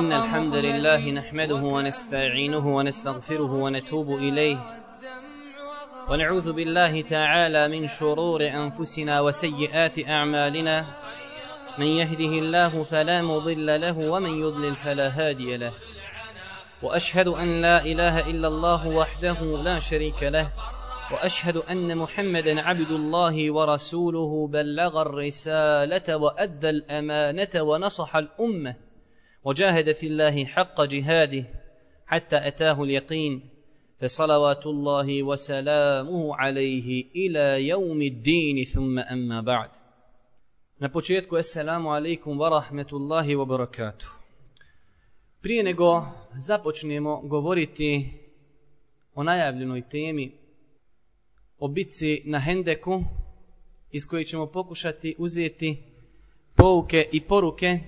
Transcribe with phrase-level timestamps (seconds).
[0.00, 4.58] إن الحمد لله نحمده ونستعينه ونستغفره ونتوب إليه.
[6.08, 10.84] ونعوذ بالله تعالى من شرور أنفسنا وسيئات أعمالنا.
[11.78, 15.72] من يهده الله فلا مضل له ومن يضلل فلا هادي له.
[16.82, 20.48] وأشهد أن لا إله إلا الله وحده لا شريك له.
[21.12, 28.89] وأشهد أن محمدا عبد الله ورسوله بلغ الرسالة وأدى الأمانة ونصح الأمة.
[29.43, 31.45] وجاهد في الله حق جهاده
[32.05, 33.49] حتى أتاه اليقين
[34.01, 39.69] فصلوات الله وسلامه عليه إلى يوم الدين ثم أما بعد
[40.79, 44.07] Na početku, assalamu alaikum wa rahmetullahi wa barakatuh.
[45.41, 48.09] Prije nego započnemo govoriti
[49.13, 50.31] o najavljenoj temi,
[51.57, 53.03] o bitci na Hendeku,
[53.91, 55.77] iz koje ćemo pokušati uzeti
[56.55, 57.79] pouke i poruke,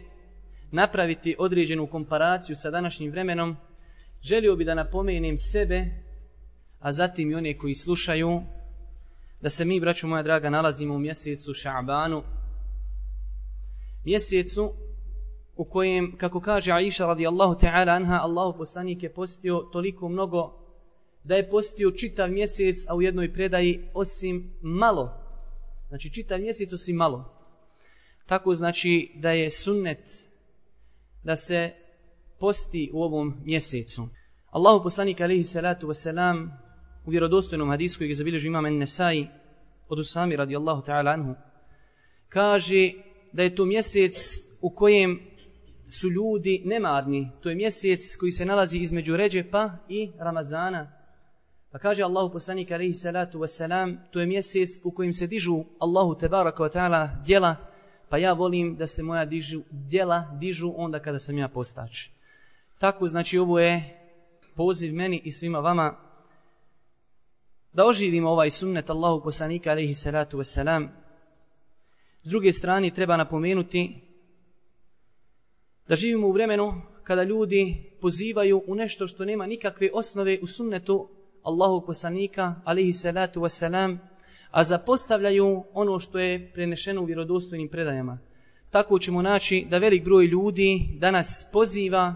[0.73, 3.57] napraviti određenu komparaciju sa današnjim vremenom,
[4.23, 5.87] želio bi da napomenem sebe,
[6.79, 8.43] a zatim i one koji slušaju,
[9.41, 12.23] da se mi, braću moja draga, nalazimo u mjesecu Ša'banu,
[14.05, 14.73] mjesecu
[15.57, 20.59] u kojem, kako kaže Aisha radijallahu ta'ala anha, Allahu poslanik je postio toliko mnogo
[21.25, 25.13] da je postio čitav mjesec, a u jednoj predaji osim malo.
[25.89, 27.25] Znači čitav mjesec osim malo.
[28.27, 30.32] Tako znači da je sunnet
[31.25, 31.71] da se
[32.39, 34.09] posti u ovom mjesecu.
[34.51, 36.49] Allahu poslanik alihi salatu wasalam
[37.07, 39.29] u vjerodostojnom hadisku koji je zabilježio imam Nesai
[39.89, 41.35] od Usami radijallahu ta'ala anhu
[42.29, 42.93] kaže
[43.33, 44.15] da je to mjesec
[44.61, 45.21] u kojem
[45.91, 47.31] su ljudi nemarni.
[47.43, 50.93] To je mjesec koji se nalazi između Ređepa i Ramazana.
[51.71, 56.19] Pa kaže Allahu poslanik alaihi salatu wasalam, to je mjesec u kojem se dižu Allahu
[56.19, 57.57] tebaraka wa ta'ala djela,
[58.13, 62.09] pa ja volim da se moja dižu, djela dižu onda kada sam ja postač.
[62.79, 64.01] Tako znači ovo je
[64.57, 65.97] poziv meni i svima vama
[67.73, 70.89] da oživimo ovaj sunnet Allahu poslanika alaihi salatu wasalam,
[72.23, 74.01] S druge strane treba napomenuti
[75.89, 76.73] da živimo u vremenu
[77.05, 81.09] kada ljudi pozivaju u nešto što nema nikakve osnove u sunnetu
[81.43, 83.99] Allahu poslanika alaihi salatu wasalam,
[84.53, 88.19] a zapostavljaju ono što je prenešeno u vjerodostojnim predajama.
[88.71, 92.15] Tako ćemo naći da velik broj ljudi danas poziva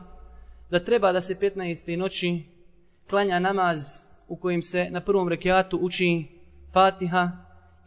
[0.70, 1.96] da treba da se 15.
[1.96, 2.42] noći
[3.10, 3.78] klanja namaz
[4.28, 6.25] u kojem se na prvom rekiatu uči
[6.72, 7.30] Fatiha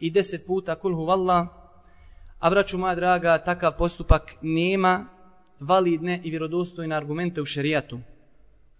[0.00, 1.46] i 10 puta kulhu vallah,
[2.40, 5.06] A braću moja draga, takav postupak nema
[5.60, 8.00] validne i vjerodostojne argumente u šerijatu.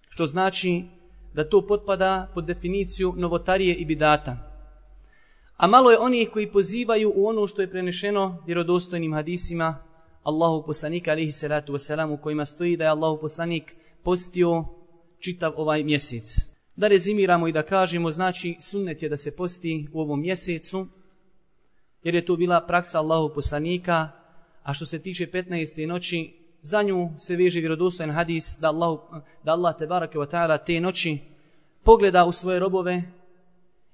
[0.09, 0.85] Što znači
[1.35, 4.50] da to potpada pod definiciju novotarije i bidata.
[5.61, 9.79] A malo je onih koji pozivaju u ono što je prenešeno vjerodostojnim hadisima
[10.23, 14.65] Allahu poslanika alihi salatu wasalam u kojima stoji da je Allahu poslanik postio
[15.19, 16.49] čitav ovaj mjesec.
[16.77, 20.87] Da rezimiramo i da kažemo, znači sunnet je da se posti u ovom mjesecu,
[22.03, 24.09] jer je to bila praksa Allahu poslanika,
[24.63, 25.87] a što se tiče 15.
[25.87, 26.33] noći,
[26.63, 28.99] za nju se veže vjerodostojan hadis da, Allah,
[29.45, 31.19] da Allah te barake wa ta'ala te noći
[31.85, 33.20] pogleda u svoje robove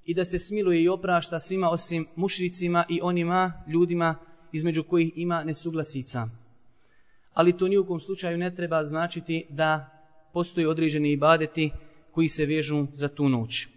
[0.07, 4.15] i da se smiluje i oprašta svima osim mušricima i onima ljudima
[4.51, 6.29] između kojih ima nesuglasica.
[7.33, 9.89] Ali to nijukom slučaju ne treba značiti da
[10.33, 11.71] postoji određeni ibadeti
[12.11, 13.67] koji se vežu za tu noć.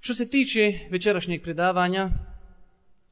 [0.00, 2.10] Što se tiče večerašnjeg predavanja,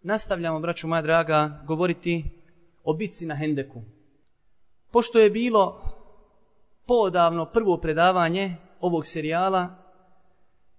[0.02, 2.24] nastavljamo, braću moja draga, govoriti
[2.84, 3.82] o bitci na Hendeku.
[4.90, 5.82] Pošto je bilo
[6.86, 9.83] poodavno prvo predavanje ovog serijala,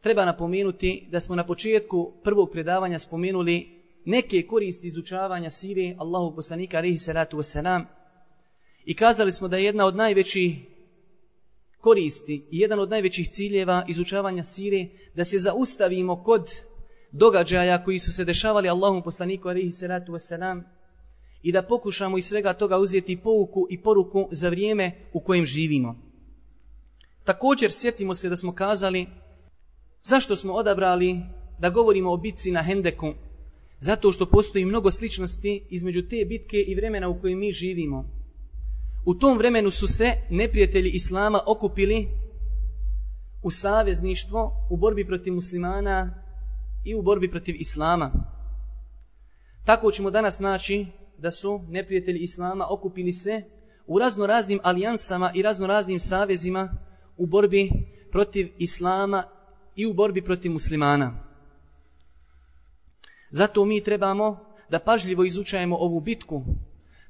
[0.05, 3.69] treba napomenuti da smo na početku prvog predavanja spomenuli
[4.05, 7.85] neke koristi izučavanja sire Allahu poslanika alihi salatu wasalam
[8.85, 10.55] i kazali smo da je jedna od najvećih
[11.77, 16.49] koristi i jedan od najvećih ciljeva izučavanja sire da se zaustavimo kod
[17.11, 20.61] događaja koji su se dešavali Allahom poslaniku alihi salatu wasalam
[21.41, 25.95] i da pokušamo iz svega toga uzeti pouku i poruku za vrijeme u kojem živimo.
[27.23, 29.07] Također sjetimo se da smo kazali
[30.05, 31.19] zašto smo odabrali
[31.59, 33.13] da govorimo o bitci na Hendeku.
[33.79, 38.09] Zato što postoji mnogo sličnosti između te bitke i vremena u kojem mi živimo.
[39.05, 42.07] U tom vremenu su se neprijatelji Islama okupili
[43.43, 46.23] u savezništvo u borbi protiv muslimana
[46.85, 48.11] i u borbi protiv Islama.
[49.65, 50.85] Tako ćemo danas naći
[51.17, 53.41] da su neprijatelji Islama okupili se
[53.87, 56.77] u raznoraznim alijansama i raznoraznim savezima
[57.17, 57.71] u borbi
[58.11, 59.34] protiv Islama
[59.75, 61.13] i u borbi protiv muslimana.
[63.31, 64.39] Zato mi trebamo
[64.69, 66.43] da pažljivo izučajemo ovu bitku,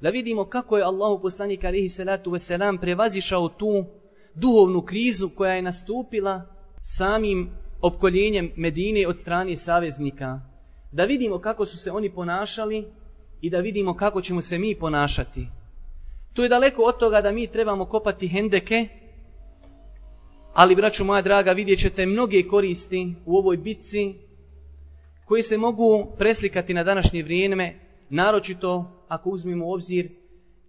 [0.01, 3.85] Da vidimo kako je Allahu poslanik alihi salatu wasalam prevazišao tu
[4.35, 6.41] duhovnu krizu koja je nastupila
[6.79, 7.49] samim
[7.81, 10.39] opkoljenjem Medine od strane saveznika.
[10.91, 12.85] Da vidimo kako su se oni ponašali
[13.41, 15.47] i da vidimo kako ćemo se mi ponašati.
[16.33, 18.87] To je daleko od toga da mi trebamo kopati hendeke,
[20.55, 24.13] ali, braću moja draga, vidjet ćete mnoge koristi u ovoj bitci
[25.25, 27.79] koje se mogu preslikati na današnje vrijeme,
[28.09, 30.09] naročito ako uzmimo u obzir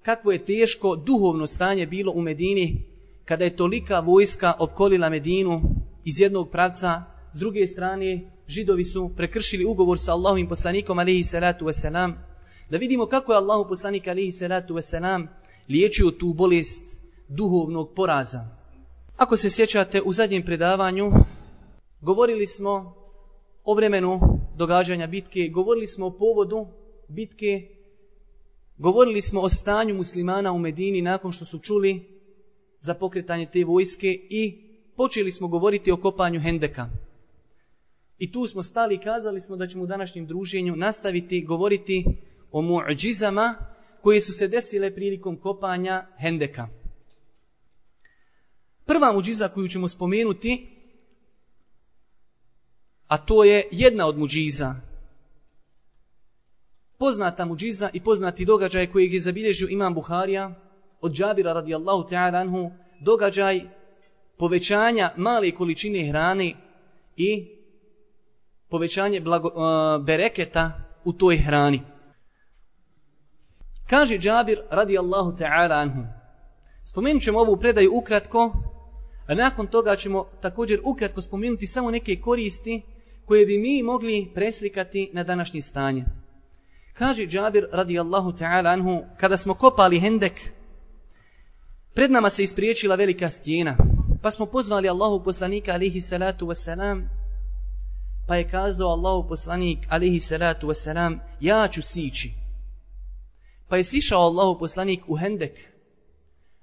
[0.02, 2.84] kakvo je teško duhovno stanje bilo u Medini
[3.24, 5.62] kada je tolika vojska opkolila Medinu
[6.04, 7.02] iz jednog pravca,
[7.34, 12.12] s druge strane židovi su prekršili ugovor sa Allahovim poslanikom alihi salatu wasalam,
[12.70, 15.26] da vidimo kako je Allahu poslanik alihi salatu wasalam
[15.68, 16.96] liječio tu bolest
[17.28, 18.55] duhovnog poraza.
[19.16, 21.12] Ako se sjećate u zadnjem predavanju,
[22.00, 22.94] govorili smo
[23.64, 24.20] o vremenu
[24.56, 26.66] događanja bitke, govorili smo o povodu
[27.08, 27.68] bitke,
[28.76, 32.20] govorili smo o stanju muslimana u Medini nakon što su čuli
[32.80, 34.58] za pokretanje te vojske i
[34.96, 36.88] počeli smo govoriti o kopanju Hendeka.
[38.18, 42.04] I tu smo stali i kazali smo da ćemo u današnjem druženju nastaviti govoriti
[42.52, 43.54] o muđizama
[44.02, 46.68] koje su se desile prilikom kopanja Hendeka.
[48.86, 50.68] Prva muđiza koju ćemo spomenuti,
[53.06, 54.74] a to je jedna od muđiza.
[56.98, 60.54] Poznata muđiza i poznati događaj kojeg je zabilježio imam Buharija
[61.00, 63.60] od Džabira radijallahu ta'ala anhu, događaj
[64.38, 66.54] povećanja male količine hrane
[67.16, 67.48] i
[68.68, 70.72] povećanje blago, uh, bereketa
[71.04, 71.82] u toj hrani.
[73.86, 76.02] Kaže Džabir radijallahu ta'ala anhu,
[76.84, 78.52] spomenut ćemo ovu predaju ukratko,
[79.26, 82.82] A nakon toga ćemo također ukratko spomenuti samo neke koristi
[83.24, 86.04] koje bi mi mogli preslikati na današnje stanje.
[86.92, 90.32] Kaže Džabir radijallahu ta'ala anhu, kada smo kopali hendek,
[91.94, 93.76] pred nama se ispriječila velika stijena,
[94.22, 97.02] pa smo pozvali Allahu poslanika alihi salatu wasalam,
[98.26, 102.32] pa je kazao Allahu poslanik alihi salatu wasalam, ja ću sići.
[103.68, 105.58] Pa je sišao Allahu poslanik u hendek,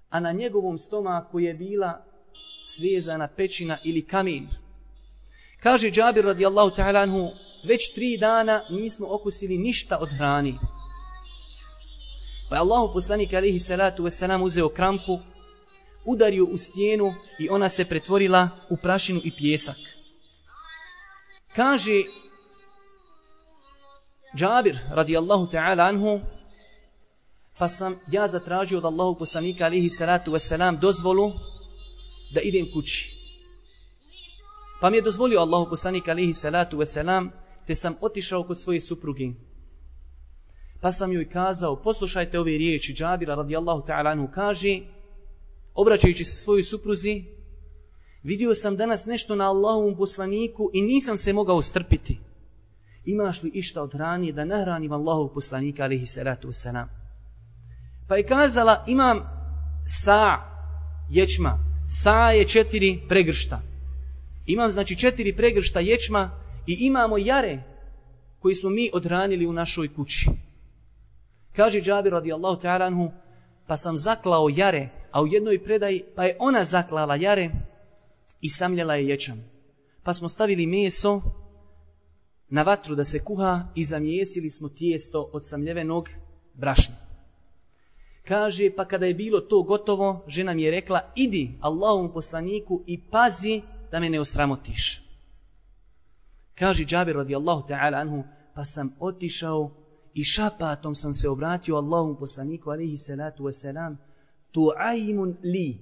[0.10, 2.13] a na njegovom stomaku je bila
[2.66, 4.48] svezana pećina ili kamen.
[5.60, 7.32] Kaže Džabir radijallahu ta'ala anhu,
[7.64, 10.60] već tri dana nismo okusili ništa od hrani.
[12.50, 15.20] Pa je Allahu poslanik alihi salatu wasalam uzeo krampu,
[16.06, 19.78] udario u stijenu i ona se pretvorila u prašinu i pjesak.
[21.56, 22.04] Kaže
[24.36, 26.22] Džabir radijallahu ta'ala anhu,
[27.60, 31.32] pa sam ja zatražio od Allahu poslanika alihi salatu wasalam dozvolu
[32.34, 33.24] da idem kući.
[34.82, 37.30] Pa mi je dozvolio Allahu poslanik alihi salatu wasalam,
[37.68, 39.30] te sam otišao kod svoje supruge.
[40.82, 44.80] Pa sam joj kazao, poslušajte ove riječi, Džabira radijallahu ta'ala anhu kaže,
[45.74, 47.24] obraćajući se svojoj supruzi,
[48.24, 52.20] vidio sam danas nešto na Allahovom poslaniku i nisam se mogao strpiti.
[53.06, 56.86] Imaš li išta od ranije da nahranim Allahov poslanika alihi salatu wasalam?
[58.08, 59.20] Pa je kazala, imam
[59.88, 60.38] sa
[61.10, 63.62] ječma, Sa je četiri pregršta.
[64.46, 66.32] Imam znači četiri pregršta ječma
[66.68, 67.64] i imamo jare
[68.40, 70.30] koji smo mi odranili u našoj kući.
[71.56, 73.12] Kaže Džabir radijallahu ta'ala anhu,
[73.68, 77.50] pa sam zaklao jare, a u jednoj predaji pa je ona zaklala jare
[78.42, 79.44] i samljela je ječam.
[80.04, 81.22] Pa smo stavili meso
[82.50, 86.10] na vatru da se kuha i zamjesili smo tijesto od samljevenog
[86.54, 87.03] brašna.
[88.28, 93.02] Kaže, pa kada je bilo to gotovo, žena mi je rekla, idi Allahom poslaniku i
[93.02, 93.62] pazi
[93.92, 95.04] da me ne osramotiš.
[96.56, 98.24] Kaže Džabir radijallahu ta'ala anhu,
[98.56, 99.72] pa sam otišao
[100.14, 103.96] i šapatom sam se obratio Allahom poslaniku alaihi salatu wasalam,
[104.52, 105.78] tu'aimun li.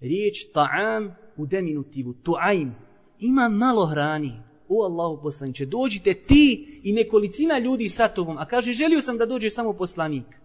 [0.00, 2.70] Riječ ta'am u deminutivu, tu'aim.
[3.18, 4.32] Ima malo hrani.
[4.68, 8.38] O Allahu poslaniče, dođite ti i nekolicina ljudi sa tobom.
[8.38, 10.43] A kaže, želio sam da dođe samo poslanik.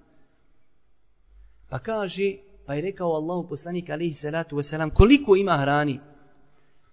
[1.69, 2.35] Pa kaže,
[2.65, 5.99] pa je rekao Allahu poslanik alihi salatu wasalam, koliko ima hrani?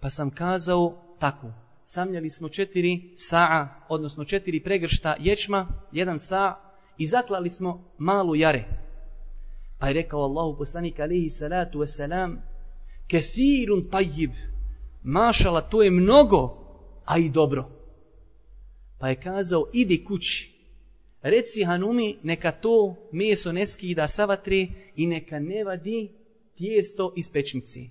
[0.00, 1.52] Pa sam kazao tako,
[1.84, 6.54] samljali smo četiri sa'a, odnosno četiri pregršta ječma, jedan sa'
[6.98, 8.64] i zaklali smo malu jare.
[9.78, 12.36] Pa je rekao Allahu poslanik alihi salatu wasalam,
[13.06, 14.30] kefirun tajib,
[15.02, 16.58] mašala, to je mnogo,
[17.04, 17.70] a i dobro.
[18.98, 20.55] Pa je kazao, idi kući,
[21.22, 26.08] reci Hanumi neka to meso ne skida sa vatre i neka ne vadi
[26.54, 27.90] tijesto iz pečnici.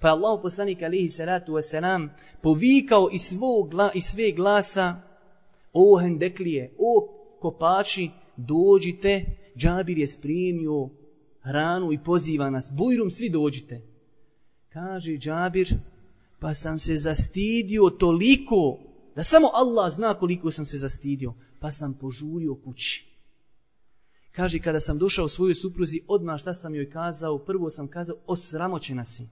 [0.00, 2.08] Pa Allah poslanik alihi salatu wasalam
[2.42, 5.02] povikao iz, svog, iz sve glasa
[5.72, 7.08] o hendeklije, o
[7.40, 9.24] kopači, dođite
[9.56, 10.88] Džabir je spremio
[11.40, 13.80] hranu i poziva nas, bujrum svi dođite.
[14.68, 15.74] Kaže Džabir,
[16.38, 18.78] pa sam se zastidio toliko,
[19.14, 23.06] da samo Allah zna koliko sam se zastidio, pa sam požurio kući.
[24.32, 29.04] Kaže, kada sam došao svojoj supruzi, odmah šta sam joj kazao, prvo sam kazao, osramoćena
[29.04, 29.28] si.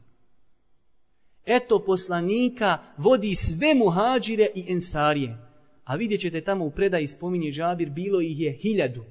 [1.46, 5.38] Eto poslanika vodi sve muhađire i ensarije.
[5.84, 9.04] A vidjet ćete tamo u predaji spominje Džabir, bilo ih je hiljadu.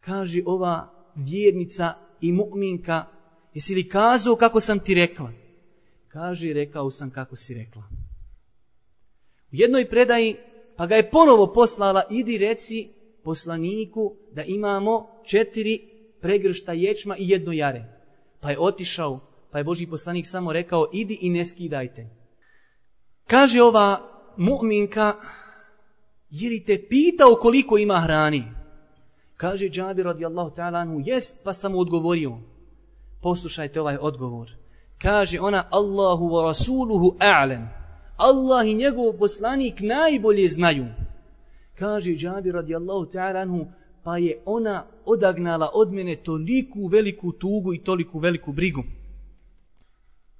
[0.00, 3.04] Kaže ova vjernica i mu'minka,
[3.54, 5.32] jesi li kazao kako sam ti rekla?
[6.08, 7.82] Kaže, rekao sam kako si rekla.
[9.52, 10.36] U jednoj predaji,
[10.78, 12.88] pa ga je ponovo poslala, idi reci
[13.24, 15.80] poslaniku da imamo četiri
[16.20, 17.84] pregršta ječma i jedno jare.
[18.40, 19.20] Pa je otišao,
[19.50, 22.06] pa je Boži poslanik samo rekao, idi i ne skidajte.
[23.26, 24.00] Kaže ova
[24.36, 25.14] mu'minka,
[26.30, 28.44] jer i te pitao koliko ima hrani?
[29.36, 32.38] Kaže Džabir radijallahu ta'ala anhu, jest, pa sam mu odgovorio.
[33.22, 34.50] Poslušajte ovaj odgovor.
[35.02, 37.77] Kaže ona, Allahu wa rasuluhu a'lem.
[38.18, 40.86] Allah i njegov poslanik najbolje znaju.
[41.74, 43.66] Kaže Džabir radijallahu ta'ala anhu,
[44.02, 48.82] pa je ona odagnala od mene toliku veliku tugu i toliku veliku brigu.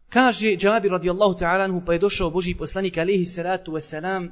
[0.08, 4.28] Kaže Džabir radijallahu ta'ala anhu, pa je došao Boži poslanik alihi salatu wasalam,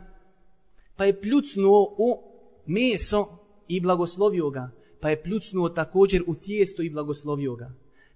[0.96, 2.18] pa je pljucnuo u
[2.66, 3.28] meso
[3.68, 7.70] i blagoslovio ga, pa je pljucnuo također u tijesto i blagoslovio ga,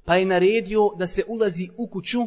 [0.04, 2.20] pa je naredio da se ulazi u kuću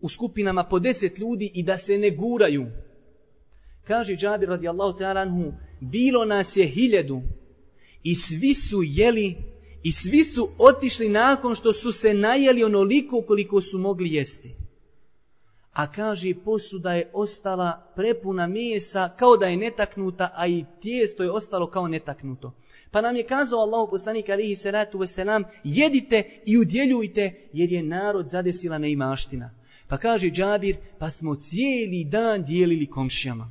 [0.00, 2.66] u skupinama po deset ljudi i da se ne guraju.
[3.84, 7.22] Kaže Džabir radijallahu ta'ala anhu, bilo nas je hiljedu
[8.02, 9.36] i svi su jeli
[9.82, 14.60] i svi su otišli nakon što su se najeli onoliko koliko su mogli jesti
[15.72, 21.30] a kaže posuda je ostala prepuna mesa kao da je netaknuta, a i tijesto je
[21.30, 22.52] ostalo kao netaknuto.
[22.90, 28.28] Pa nam je kazao Allahu poslanik alihi salatu veselam, jedite i udjeljujte jer je narod
[28.28, 29.50] zadesila neimaština.
[29.90, 33.48] Pa kaže Džabir, pa smo cijeli dan dijelili komšijama.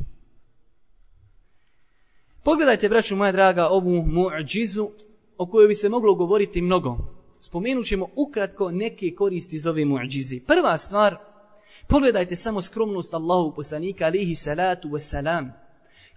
[2.44, 4.90] Pogledajte, braću moja draga, ovu mu'đizu
[5.38, 6.98] o kojoj bi se moglo govoriti mnogo.
[7.42, 10.40] Spomenut ćemo ukratko neke koristi iz ove mu'đize.
[10.46, 11.30] Prva stvar,
[11.88, 15.52] Pogledajte samo skromnost Allahu poslanika alihi salatu wasalam,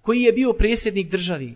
[0.03, 1.55] koji je bio presjednik državi,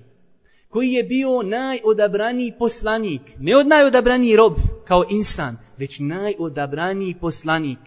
[0.68, 4.54] koji je bio najodabraniji poslanik, ne od najodabraniji rob
[4.84, 7.78] kao insan, već najodabraniji poslanik.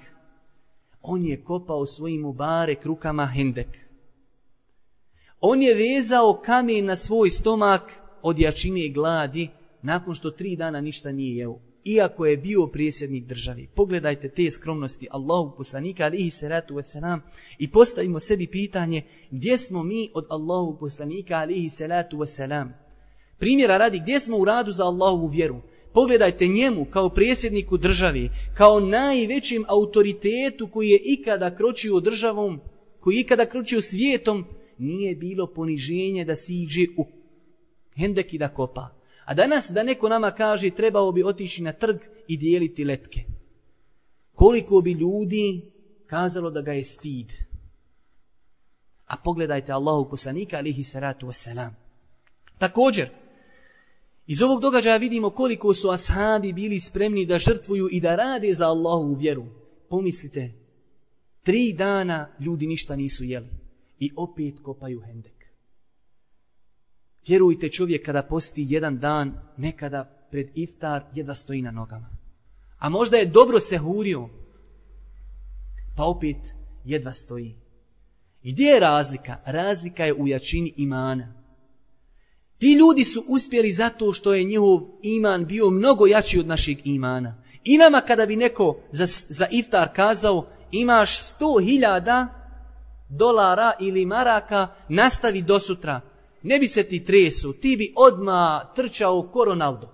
[1.02, 3.78] On je kopao svojim ubarek rukama hendek.
[5.42, 9.50] On je vezao kamen na svoj stomak od jačine gladi
[9.82, 13.68] nakon što tri dana ništa nije jeo iako je bio prijesednik državi.
[13.76, 17.20] Pogledajte te skromnosti Allahu poslanika alihi salatu wasalam
[17.58, 22.70] i postavimo sebi pitanje gdje smo mi od Allahu poslanika alihi salatu wasalam.
[23.38, 25.62] Primjera radi gdje smo u radu za Allahovu vjeru.
[25.94, 32.60] Pogledajte njemu kao prijesjedniku državi, kao najvećim autoritetu koji je ikada kročio državom,
[33.00, 34.46] koji je ikada kročio svijetom,
[34.78, 37.06] nije bilo poniženje da siđe u
[37.96, 38.96] hendek i da kopa.
[39.26, 43.24] A danas da neko nama kaže trebao bi otići na trg i dijeliti letke.
[44.34, 45.62] Koliko bi ljudi
[46.08, 47.32] kazalo da ga je stid.
[49.06, 51.70] A pogledajte Allahu poslanika alihi salatu wasalam.
[52.58, 53.10] Također,
[54.32, 58.68] iz ovog događaja vidimo koliko su ashabi bili spremni da žrtvuju i da rade za
[58.68, 59.46] Allahu vjeru.
[59.90, 60.54] Pomislite,
[61.44, 63.50] tri dana ljudi ništa nisu jeli
[64.00, 65.46] i opet kopaju hendek.
[67.28, 72.10] Vjerujte čovjek kada posti jedan dan, nekada pred iftar jedva stoji na nogama.
[72.78, 74.30] A možda je dobro se hurio,
[75.98, 76.54] pa opet
[76.86, 77.56] jedva stoji.
[78.44, 79.38] I gdje je razlika?
[79.46, 81.39] Razlika je u jačini imana.
[82.60, 87.44] Ti ljudi su uspjeli zato što je njihov iman bio mnogo jači od našeg imana.
[87.64, 92.28] I nama kada bi neko za, za iftar kazao imaš sto hiljada
[93.10, 96.02] dolara ili maraka, nastavi do sutra
[96.44, 99.90] ne bi se ti tresu, ti bi odma trčao ko Ronaldo.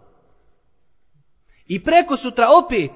[1.68, 2.92] I preko sutra opet,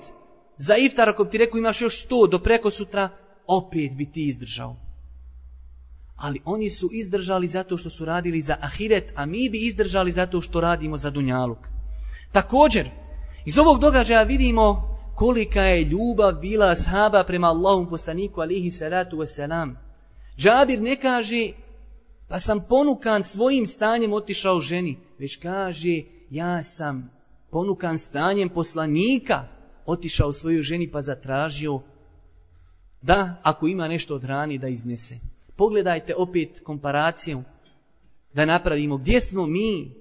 [0.57, 3.09] za iftar ako bi ti rekao imaš još sto, do preko sutra,
[3.47, 4.88] opet bi ti izdržao.
[6.19, 10.41] Ali oni su izdržali zato što su radili za ahiret, a mi bi izdržali zato
[10.41, 11.67] što radimo za dunjaluk.
[12.31, 12.89] Također,
[13.45, 19.75] iz ovog događaja vidimo kolika je ljubav bila ashaba prema Allahom poslaniku alihi salatu wasalam.
[20.38, 21.51] Džabir ne kaže
[22.27, 27.11] pa sam ponukan svojim stanjem otišao ženi, već kaže, ja sam
[27.49, 29.47] ponukan stanjem poslanika,
[29.85, 31.81] otišao svoju ženi pa zatražio
[33.01, 35.28] da, ako ima nešto od rani, da iznese.
[35.59, 37.43] Pogledajte opet komparaciju
[38.33, 39.91] da napravimo gdje smo mi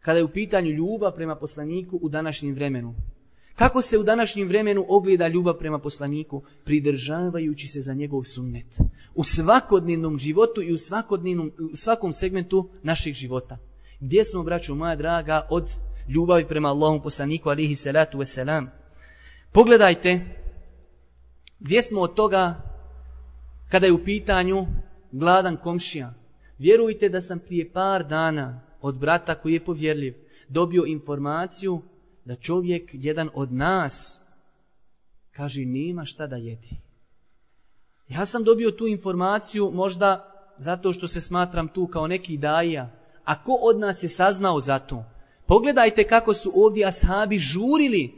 [0.00, 2.94] kada je u pitanju ljubav prema poslaniku u današnjem vremenu.
[3.54, 6.42] Kako se u današnjem vremenu ogleda ljubav prema poslaniku?
[6.64, 8.78] Pridržavajući se za njegov sunnet.
[9.14, 13.58] U svakodnevnom životu i u, svakodnevnom, u svakom segmentu naših života.
[14.00, 15.70] Gdje smo, braćo moja draga, od
[16.08, 18.66] ljubavi prema Allahom poslaniku, alihi salatu wasalam?
[19.52, 20.20] Pogledajte,
[21.60, 22.71] gdje smo od toga
[23.72, 24.66] kada je u pitanju
[25.12, 26.14] gladan komšija.
[26.58, 30.14] Vjerujte da sam prije par dana od brata koji je povjerljiv
[30.48, 31.82] dobio informaciju
[32.24, 34.20] da čovjek, jedan od nas,
[35.30, 36.76] kaže nema šta da jedi.
[38.08, 42.90] Ja sam dobio tu informaciju možda zato što se smatram tu kao neki daja.
[43.24, 45.04] A ko od nas je saznao za to?
[45.46, 48.12] Pogledajte kako su ovdje ashabi žurili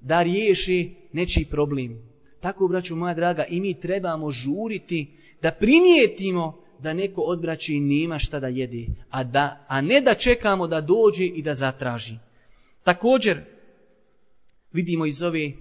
[0.00, 2.07] da riješi nečiji problem.
[2.40, 5.06] Tako, braću moja draga, i mi trebamo žuriti
[5.42, 10.14] da primijetimo da neko od braći nema šta da jedi, a, da, a ne da
[10.14, 12.14] čekamo da dođe i da zatraži.
[12.82, 13.40] Također,
[14.72, 15.52] vidimo iz ove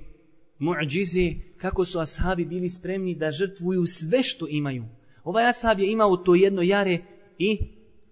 [0.59, 4.85] muđize kako su ashabi bili spremni da žrtvuju sve što imaju.
[5.23, 6.99] Ovaj ashab je imao to jedno jare
[7.37, 7.59] i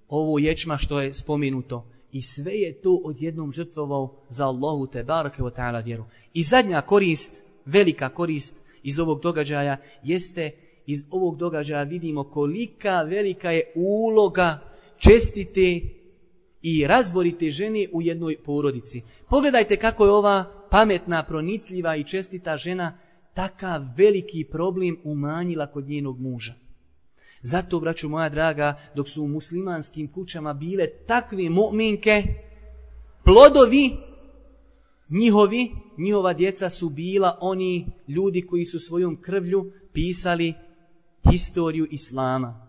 [0.07, 1.91] ovo ječma što je spomenuto.
[2.12, 6.05] I sve je to odjednom žrtvovao za Allahu te barake o ta'ala vjeru.
[6.34, 10.51] I zadnja korist, velika korist iz ovog događaja jeste
[10.86, 14.60] iz ovog događaja vidimo kolika velika je uloga
[14.98, 15.81] čestite
[16.62, 19.01] i razborite žene u jednoj porodici.
[19.29, 22.98] Pogledajte kako je ova pametna, pronicljiva i čestita žena
[23.34, 26.53] takav veliki problem umanjila kod njenog muža.
[27.41, 32.24] Zato, braću moja draga, dok su u muslimanskim kućama bile takve mu'minke,
[33.24, 33.91] plodovi
[35.10, 40.53] njihovi, njihova djeca su bila oni ljudi koji su svojom krvlju pisali
[41.31, 42.67] historiju Islama.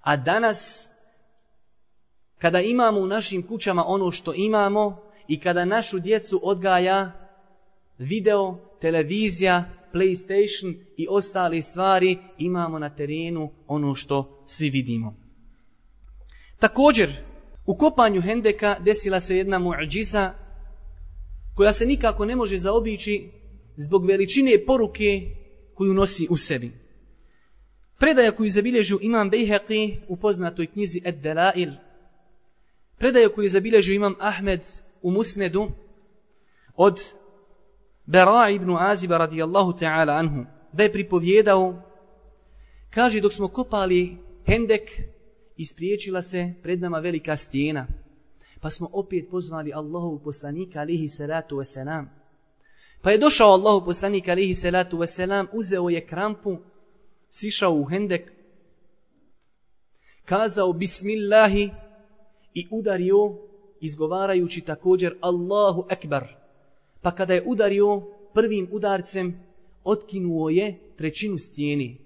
[0.00, 0.90] A danas,
[2.38, 7.12] kada imamo u našim kućama ono što imamo i kada našu djecu odgaja
[7.98, 15.14] video, televizija, PlayStation i ostale stvari, imamo na terenu ono što svi vidimo.
[16.58, 17.12] Također,
[17.66, 20.34] u kopanju Hendeka desila se jedna muđiza
[21.56, 23.30] koja se nikako ne može zaobići
[23.76, 25.22] zbog veličine poruke
[25.74, 26.72] koju nosi u sebi.
[27.98, 31.70] Predaja koju zabilježu imam Bejheqi u poznatoj knjizi Ed Delail.
[32.98, 34.60] Predaja koju zabilježu imam Ahmed
[35.02, 35.70] u Musnedu
[36.74, 37.00] od
[38.06, 40.44] Bera ibn Aziba radijallahu ta'ala anhu.
[40.72, 41.82] Da je pripovjedao,
[42.90, 44.16] kaže dok smo kopali
[44.46, 44.90] hendek,
[45.56, 47.86] ispriječila se pred nama velika stijena.
[48.66, 52.06] Pa smo opet pozvali Allahu poslanika alihi salatu wasalam.
[53.02, 56.56] Pa je došao Allahu poslanika alihi salatu wasalam, uzeo je krampu,
[57.30, 58.32] sišao u hendek,
[60.24, 61.70] kazao bismillahi
[62.54, 63.38] i udario
[63.80, 66.26] izgovarajući također Allahu ekbar.
[67.02, 68.02] Pa kada je udario
[68.34, 69.40] prvim udarcem,
[69.84, 71.98] otkinuo je trećinu stijeni.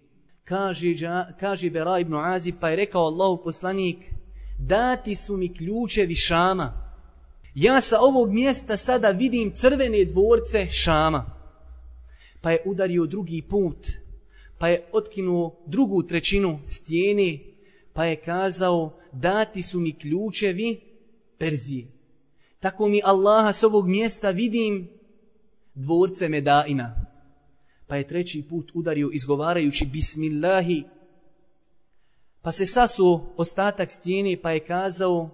[0.45, 0.95] Kaže,
[1.41, 4.20] kaže Bera ibn Azib, pa je rekao Allahu poslanik,
[4.67, 6.91] dati su mi ključevi šama.
[7.55, 11.37] Ja sa ovog mjesta sada vidim crvene dvorce šama.
[12.43, 13.87] Pa je udario drugi put,
[14.59, 17.39] pa je otkinuo drugu trećinu stijene,
[17.93, 20.81] pa je kazao, dati su mi ključevi
[21.39, 21.87] Perzije.
[22.61, 24.89] Tako mi Allaha s ovog mjesta vidim
[25.75, 27.07] dvorce Medaina.
[27.87, 30.85] Pa je treći put udario izgovarajući Bismillahi.
[32.43, 35.31] Pa se sasu ostatak stijeni pa je kazao,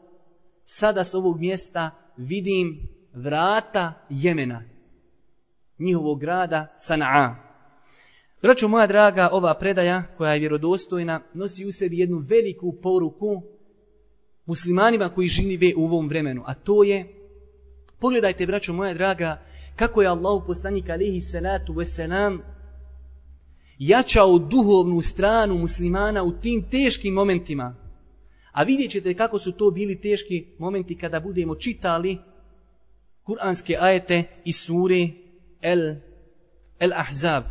[0.64, 4.62] sada s ovog mjesta vidim vrata Jemena,
[5.78, 7.34] njihovog grada Sana'a.
[8.42, 13.42] Braćo moja draga, ova predaja koja je vjerodostojna nosi u sebi jednu veliku poruku
[14.46, 16.42] muslimanima koji žive u ovom vremenu.
[16.46, 17.06] A to je,
[18.00, 19.42] pogledajte braćo moja draga,
[19.76, 22.38] kako je Allah poslanik alihi salatu wasalam
[23.78, 27.76] jačao duhovnu stranu muslimana u tim teškim momentima.
[28.52, 32.18] A vidjet ćete kako su to bili teški momenti kada budemo čitali
[33.22, 35.08] kuranske ajete i sure
[35.60, 35.94] El,
[36.78, 37.44] El Ahzab.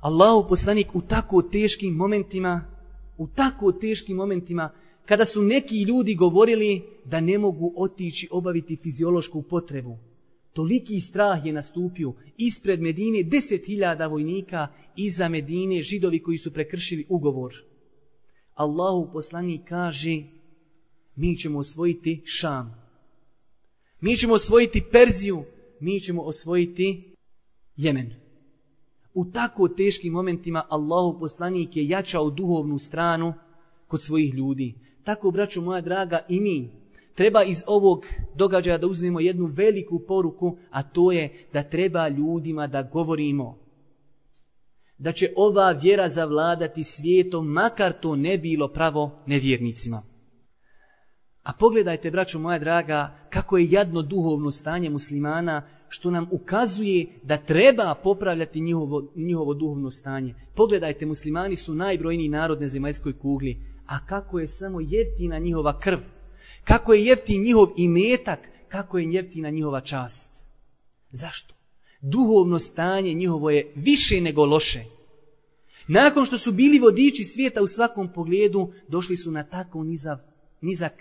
[0.00, 2.64] Allahu poslanik u tako teškim momentima,
[3.18, 4.70] u tako teškim momentima,
[5.06, 9.98] kada su neki ljudi govorili da ne mogu otići obaviti fiziološku potrebu.
[10.52, 17.06] Toliki strah je nastupio ispred Medine deset hiljada vojnika, iza Medine židovi koji su prekršili
[17.08, 17.54] ugovor.
[18.54, 20.22] Allahu poslanik kaže,
[21.16, 22.74] mi ćemo osvojiti Šam.
[24.00, 25.44] Mi ćemo osvojiti Perziju,
[25.80, 27.14] mi ćemo osvojiti
[27.76, 28.14] Jemen.
[29.14, 33.34] U tako teškim momentima Allahu poslanik je jačao duhovnu stranu
[33.86, 34.74] kod svojih ljudi.
[35.04, 36.79] Tako, braću moja draga, i mi
[37.20, 42.66] treba iz ovog događaja da uzmemo jednu veliku poruku, a to je da treba ljudima
[42.66, 43.58] da govorimo
[44.98, 50.02] da će ova vjera zavladati svijetom, makar to ne bilo pravo nevjernicima.
[51.42, 57.36] A pogledajte, braćo moja draga, kako je jadno duhovno stanje muslimana, što nam ukazuje da
[57.36, 60.34] treba popravljati njihovo, njihovo duhovno stanje.
[60.54, 65.98] Pogledajte, muslimani su najbrojniji narod na zemaljskoj kugli, a kako je samo jeftina njihova krv,
[66.64, 70.44] kako je jeftin njihov imetak, kako je jeftina njihova čast.
[71.10, 71.54] Zašto?
[72.00, 74.84] Duhovno stanje njihovo je više nego loše.
[75.88, 80.18] Nakon što su bili vodiči svijeta u svakom pogledu, došli su na tako nizav,
[80.60, 80.92] nizak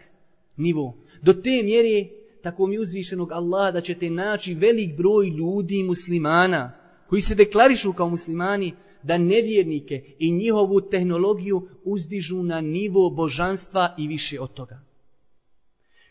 [0.58, 0.98] nivo.
[1.22, 2.08] Do te mjere,
[2.42, 6.72] tako mi uzvišenog Allaha da ćete naći velik broj ljudi muslimana,
[7.10, 14.08] koji se deklarišu kao muslimani, da nevjernike i njihovu tehnologiju uzdižu na nivo božanstva i
[14.08, 14.89] više od toga.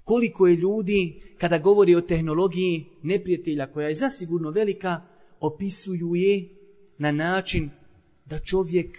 [0.08, 5.00] Koliko je ljudi, kada govori o tehnologiji neprijatelja, koja je zasigurno velika,
[5.40, 6.48] opisuju je
[6.98, 7.70] na način
[8.24, 8.98] da čovjek,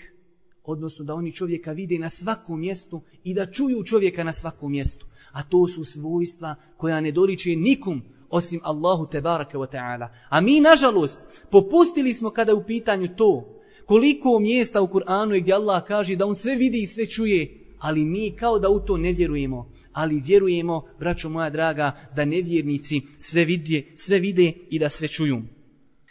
[0.63, 5.05] odnosno da oni čovjeka vide na svakom mjestu i da čuju čovjeka na svakom mjestu.
[5.31, 10.07] A to su svojstva koja ne doliče nikom osim Allahu tebaraka wa ta'ala.
[10.29, 11.19] A mi, nažalost,
[11.51, 16.15] popustili smo kada je u pitanju to koliko mjesta u Kur'anu je gdje Allah kaže
[16.15, 19.71] da on sve vidi i sve čuje, ali mi kao da u to ne vjerujemo.
[19.93, 25.41] Ali vjerujemo, braćo moja draga, da nevjernici sve vide, sve vide i da sve čuju.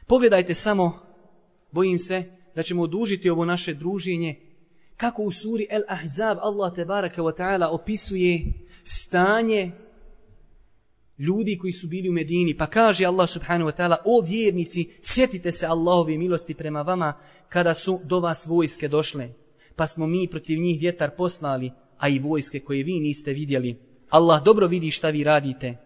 [0.07, 0.99] Pogledajte samo,
[1.73, 4.41] bojim se, da ćemo odužiti ovo naše druženje,
[4.97, 8.53] kako u suri El Ahzab Allah te baraka wa ta'ala opisuje
[8.85, 9.73] stanje
[11.19, 12.57] ljudi koji su bili u Medini.
[12.57, 17.15] Pa kaže Allah subhanahu wa ta'ala, o vjernici, sjetite se Allahove milosti prema vama
[17.49, 19.29] kada su do vas vojske došle.
[19.77, 23.77] Pa smo mi protiv njih vjetar poslali, a i vojske koje vi niste vidjeli.
[24.11, 25.77] Allah dobro vidi šta vi radite.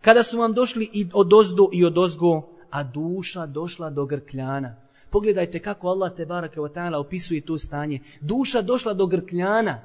[0.00, 4.76] Kada su vam došli i od ozdo i od ozgo, a duša došla do grkljana.
[5.10, 8.00] Pogledajte kako Allah te barake wa ta'ala opisuje to stanje.
[8.20, 9.80] Duša došla do grkljana.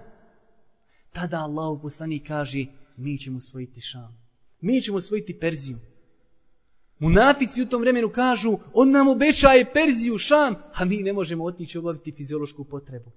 [1.12, 2.66] Tada Allah u poslani kaže,
[2.98, 4.18] mi ćemo svojiti šam.
[4.62, 5.78] Mi ćemo svojiti Perziju.
[7.00, 11.78] Munafici u tom vremenu kažu, on nam obećaje Perziju, šam, a mi ne možemo otići
[11.78, 13.12] obaviti fiziološku potrebu.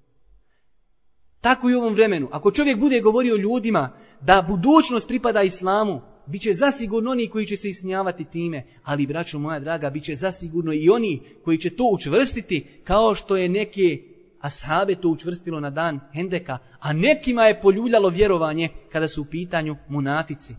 [1.40, 2.29] Tako i u ovom vremenu.
[2.33, 7.57] Ako čovjek bude govorio ljudima da budućnost pripada islamu, bit će zasigurno oni koji će
[7.57, 11.85] se ismijavati time, ali, braćo moja draga, bit će zasigurno i oni koji će to
[11.92, 14.03] učvrstiti, kao što je neke
[14.40, 19.77] ashabe to učvrstilo na dan Hendeka, a nekima je poljuljalo vjerovanje kada su u pitanju
[19.88, 20.55] munafici.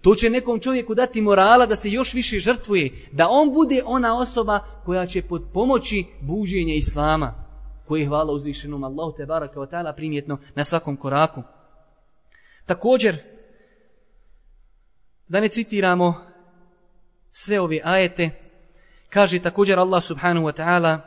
[0.00, 4.18] To će nekom čovjeku dati morala da se još više žrtvuje, da on bude ona
[4.18, 7.49] osoba koja će pod pomoći buđenje Islama,
[7.90, 11.42] koje je hvala uzvišenom Allahu te baraka wa ta'ala primjetno na svakom koraku.
[12.66, 13.16] Također,
[15.28, 16.14] da ne citiramo
[17.30, 18.30] sve ove ajete,
[19.08, 20.98] kaže također Allah subhanahu wa ta'ala,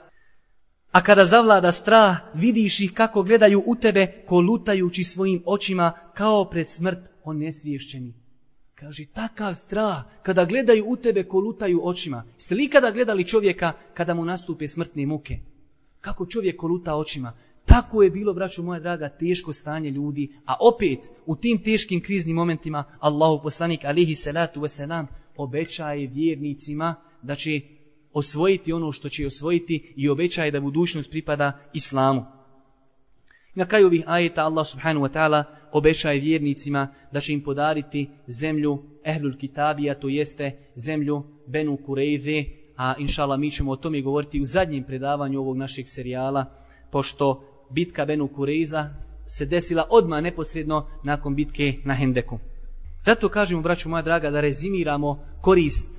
[0.91, 6.69] a kada zavlada strah, vidiš ih kako gledaju u tebe, kolutajući svojim očima kao pred
[6.69, 8.13] smrt onesvješćeni.
[8.75, 12.23] Kaže, takav strah, kada gledaju u tebe, kolutaju očima.
[12.37, 15.52] Ste li kada gledali čovjeka kada mu nastupe smrtne muke?
[16.03, 17.33] Kako čovjek koluta očima?
[17.65, 20.31] Tako je bilo, braćo moja draga, teško stanje ljudi.
[20.45, 25.05] A opet, u tim teškim kriznim momentima, Allahu poslanik, alihi salatu wasalam,
[25.37, 27.61] obećaje vjernicima da će
[28.13, 32.25] osvojiti ono što će osvojiti i obećaje da budućnost pripada islamu.
[33.55, 38.83] Na kraju ovih ajeta Allah subhanahu wa ta'ala obećaje vjernicima da će im podariti zemlju
[39.03, 44.45] Ehlul Kitabija, to jeste zemlju Benu Kureyve, a inšala mi ćemo o tome govoriti u
[44.45, 46.45] zadnjem predavanju ovog našeg serijala,
[46.91, 48.89] pošto bitka Benu Kureiza
[49.27, 52.39] se desila odmah neposredno nakon bitke na Hendeku.
[53.01, 55.89] Zato kažemo, braću moja draga, da rezimiramo korist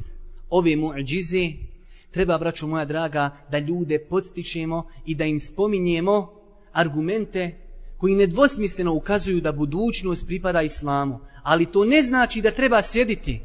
[0.50, 1.52] ove muđize,
[2.10, 6.30] treba, braću moja draga, da ljude podstičemo i da im spominjemo
[6.72, 7.58] argumente
[7.96, 11.20] koji nedvosmisleno ukazuju da budućnost pripada islamu.
[11.42, 13.40] Ali to ne znači da treba sjediti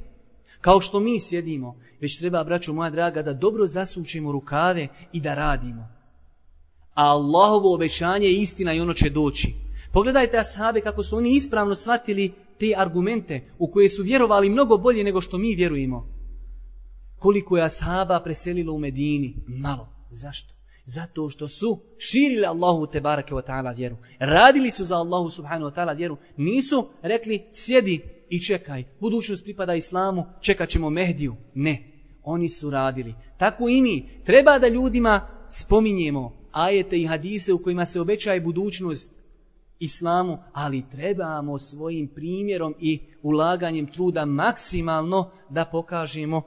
[0.62, 5.36] kao što mi sjedimo, već treba, braćo moja draga, da dobro zasučimo rukave i da
[5.36, 5.88] radimo.
[6.94, 9.54] A Allahovo obećanje je istina i ono će doći.
[9.92, 15.04] Pogledajte ashabe kako su oni ispravno shvatili te argumente u koje su vjerovali mnogo bolje
[15.04, 16.08] nego što mi vjerujemo.
[17.20, 19.36] Koliko je ashaba preselilo u Medini?
[19.48, 19.90] Malo.
[20.12, 20.54] Zašto?
[20.86, 23.98] Zato što su širili Allahu te barake wa ta'ala vjeru.
[24.20, 26.18] Radili su za Allahu subhanahu wa ta'ala vjeru.
[26.38, 28.84] Nisu rekli sjedi i čekaj.
[29.00, 31.36] Budućnost pripada islamu, čekat ćemo Mehdiju.
[31.54, 31.89] Ne.
[32.24, 33.16] Oni su radili.
[33.38, 34.10] Tako i mi.
[34.26, 39.20] Treba da ljudima spominjemo ajete i hadise u kojima se obećaje budućnost
[39.80, 46.42] islamu, ali trebamo svojim primjerom i ulaganjem truda maksimalno da pokažemo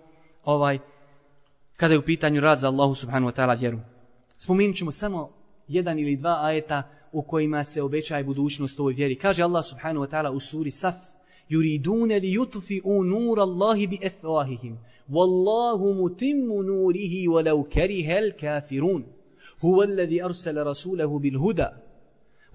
[0.45, 0.79] ovaj
[1.77, 3.79] kada je u pitanju rad za Allahu subhanahu wa ta'ala vjeru.
[4.39, 5.33] Spomenut ćemo samo
[5.69, 6.83] jedan ili dva ajeta
[7.13, 9.19] u kojima se obećaje budućnost ovoj vjeri.
[9.19, 10.95] Kaže Allah subhanahu wa ta'ala u suri Saf,
[11.52, 14.78] yuridune li yutfi'u nur Allahi bi efvahihim,
[15.10, 19.04] wallahu mutimmu nurihi walau karihel kafirun.
[19.62, 21.88] Huwa alladhi arsala rasulahu bil huda,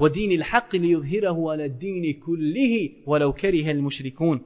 [0.00, 4.40] ودين الحق ليظهره على الدين كله ولو كره المشركون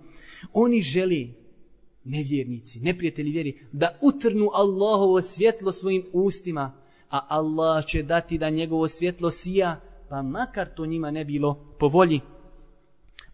[0.54, 1.28] oni žele
[2.04, 6.72] nevjernici, neprijatelji vjeri, da utrnu Allahovo svjetlo svojim ustima,
[7.10, 11.88] a Allah će dati da njegovo svjetlo sija, pa makar to njima ne bilo po
[11.88, 12.20] volji.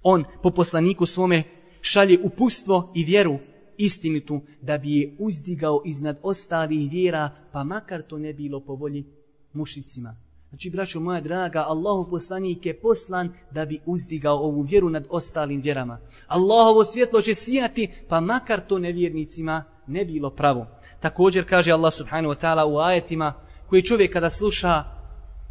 [0.10, 1.44] On po poslaniku svome
[1.82, 3.40] šalje upustvo i vjeru
[3.78, 9.06] istinitu da bi je uzdigao iznad ostalih vjera, pa makar to ne bilo po volji
[9.54, 10.16] mušicima.
[10.50, 15.62] Znači, braćo moja draga, Allahu poslanik je poslan da bi uzdigao ovu vjeru nad ostalim
[15.62, 16.00] vjerama.
[16.28, 20.68] Allahovo svjetlo će sijati, pa makar to nevjernicima ne bilo pravo.
[21.00, 23.34] Također kaže Allah subhanahu wa ta'ala u ajetima
[23.70, 24.84] koji čovjek kada sluša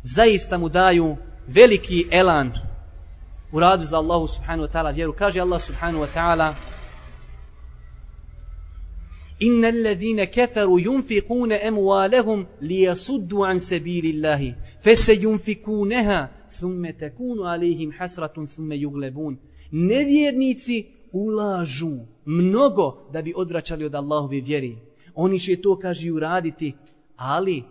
[0.03, 1.17] zaista mu daju
[1.47, 2.66] veliki elan
[3.57, 5.13] u radu za Allahu subhanahu wa ta'ala vjeru.
[5.13, 6.55] Kaže Allah subhanahu wa ta'ala
[9.39, 16.29] Inna alladhina kafaru yunfiquna amwalahum liyasuddu an sabilillahi fasayunfikunaha
[16.61, 19.37] thumma takunu alayhim hasratun thumma yughlabun
[19.73, 24.79] Nevjernici ulažu mnogo da bi odvraćali od Allahove vjeri.
[25.15, 26.75] Oni će to kaže uraditi,
[27.17, 27.65] ali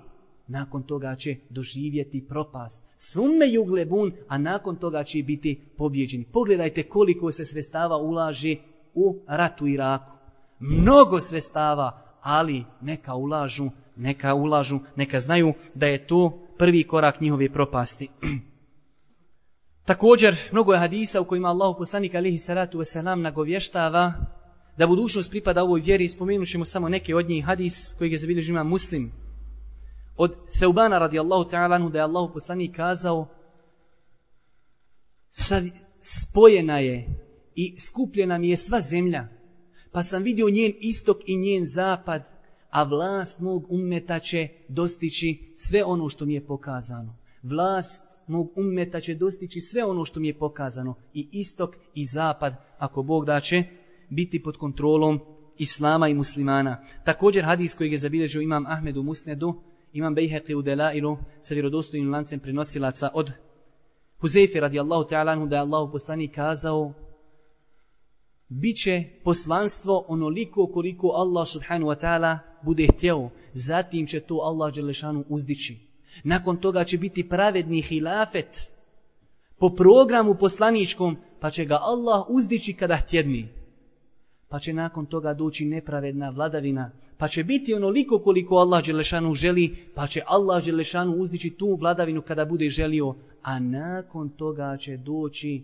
[0.47, 2.85] nakon toga će doživjeti propast.
[3.11, 6.25] Thumme juglebun, a nakon toga će biti pobjeđeni.
[6.33, 8.55] Pogledajte koliko se sredstava ulaže
[8.93, 10.15] u ratu Iraku
[10.59, 17.49] mnogo sredstava, ali neka ulažu, neka ulažu, neka znaju da je to prvi korak njihove
[17.53, 18.07] propasti.
[19.85, 24.13] Također, mnogo je hadisa u kojima Allah poslanik alihi salatu wasalam nagovještava
[24.77, 26.09] da budućnost pripada ovoj vjeri.
[26.09, 29.24] Spomenut ćemo samo neke od njih hadis koji je zabilježio muslim.
[30.17, 33.27] Od Theubana radijallahu ta'ala da je Allahu poslanik kazao
[35.99, 37.07] spojena je
[37.55, 39.27] i skupljena mi je sva zemlja
[39.95, 42.29] pa sam vidio njen istok i njen zapad,
[42.69, 47.17] a vlast mog ummeta će dostići sve ono što mi je pokazano.
[47.43, 50.95] Vlast mog ummeta će dostići sve ono što mi je pokazano.
[51.13, 53.63] I istok i zapad, ako Bog da će,
[54.09, 55.19] biti pod kontrolom
[55.57, 56.83] Islama i muslimana.
[57.05, 59.61] Također hadis koji je zabilježio imam Ahmedu Musnedu,
[59.95, 63.31] imam Bejheqi u Delailu sa vjerodostojnim lancem prenosilaca od
[64.21, 66.93] Huzeyfi radijallahu ta'ala da je Allah poslani kazao
[68.49, 73.29] Biće poslanstvo onoliko koliko Allah subhanahu wa ta'ala bude htjeo.
[73.53, 75.77] Zatim će to Allah Đelešanu uzdići.
[76.23, 78.71] Nakon toga će biti pravedni hilafet
[79.57, 83.64] po programu poslaničkom, pa će ga Allah uzdići kada htjedni.
[84.55, 89.75] Pa će nakon toga doći nepravedna vladavina, pa će biti onoliko koliko Allah Đelešanu želi,
[89.95, 95.63] pa će Allah Đelešanu uzdići tu vladavinu kada bude želio, a nakon toga će doći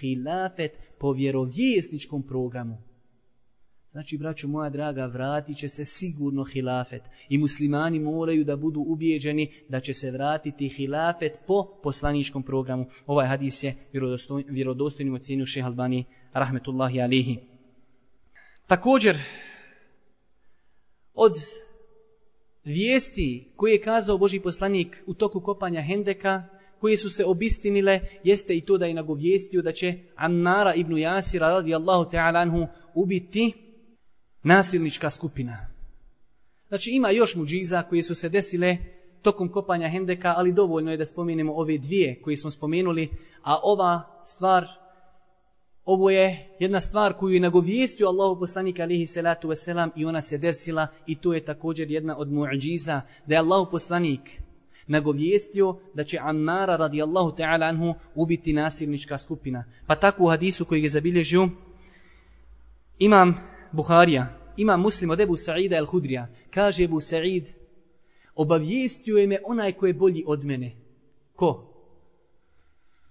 [0.00, 2.82] hilafet po vjerovjesničkom programu.
[3.90, 7.02] Znači, braćo moja draga, vratit će se sigurno hilafet.
[7.28, 12.86] I muslimani moraju da budu ubijeđeni da će se vratiti hilafet po poslaničkom programu.
[13.06, 13.74] Ovaj hadis je
[14.48, 17.51] vjerodostojnim ocjenju šeha Albani, rahmetullahi alihi.
[18.72, 19.18] Također,
[21.14, 21.32] od
[22.64, 26.42] vijesti koje je kazao Boži poslanik u toku kopanja Hendeka,
[26.80, 31.48] koje su se obistinile, jeste i to da je nagovijestio da će Ammara ibn Jasira
[31.48, 33.52] radijallahu ta'ala anhu ubiti
[34.42, 35.56] nasilnička skupina.
[36.68, 38.76] Znači ima još muđiza koje su se desile
[39.22, 43.08] tokom kopanja Hendeka, ali dovoljno je da spomenemo ove dvije koje smo spomenuli,
[43.42, 44.66] a ova stvar,
[45.84, 50.38] ovo je jedna stvar koju je nagovijestio Allahu poslanik alihi salatu wasalam i ona se
[50.38, 54.42] desila i to je također jedna od muđiza da je Allahu poslanik
[54.86, 59.64] nagovijestio da će Ammara radijallahu ta'ala anhu ubiti nasilnička skupina.
[59.86, 61.48] Pa tako u hadisu koji je zabilježio
[62.98, 63.34] imam
[63.72, 67.46] Buharija, imam muslim od Ebu Sa'ida el-Hudrija, kaže Ebu Sa'id,
[68.34, 70.72] obavijestio je me onaj ko je bolji od mene.
[71.36, 71.72] Ko?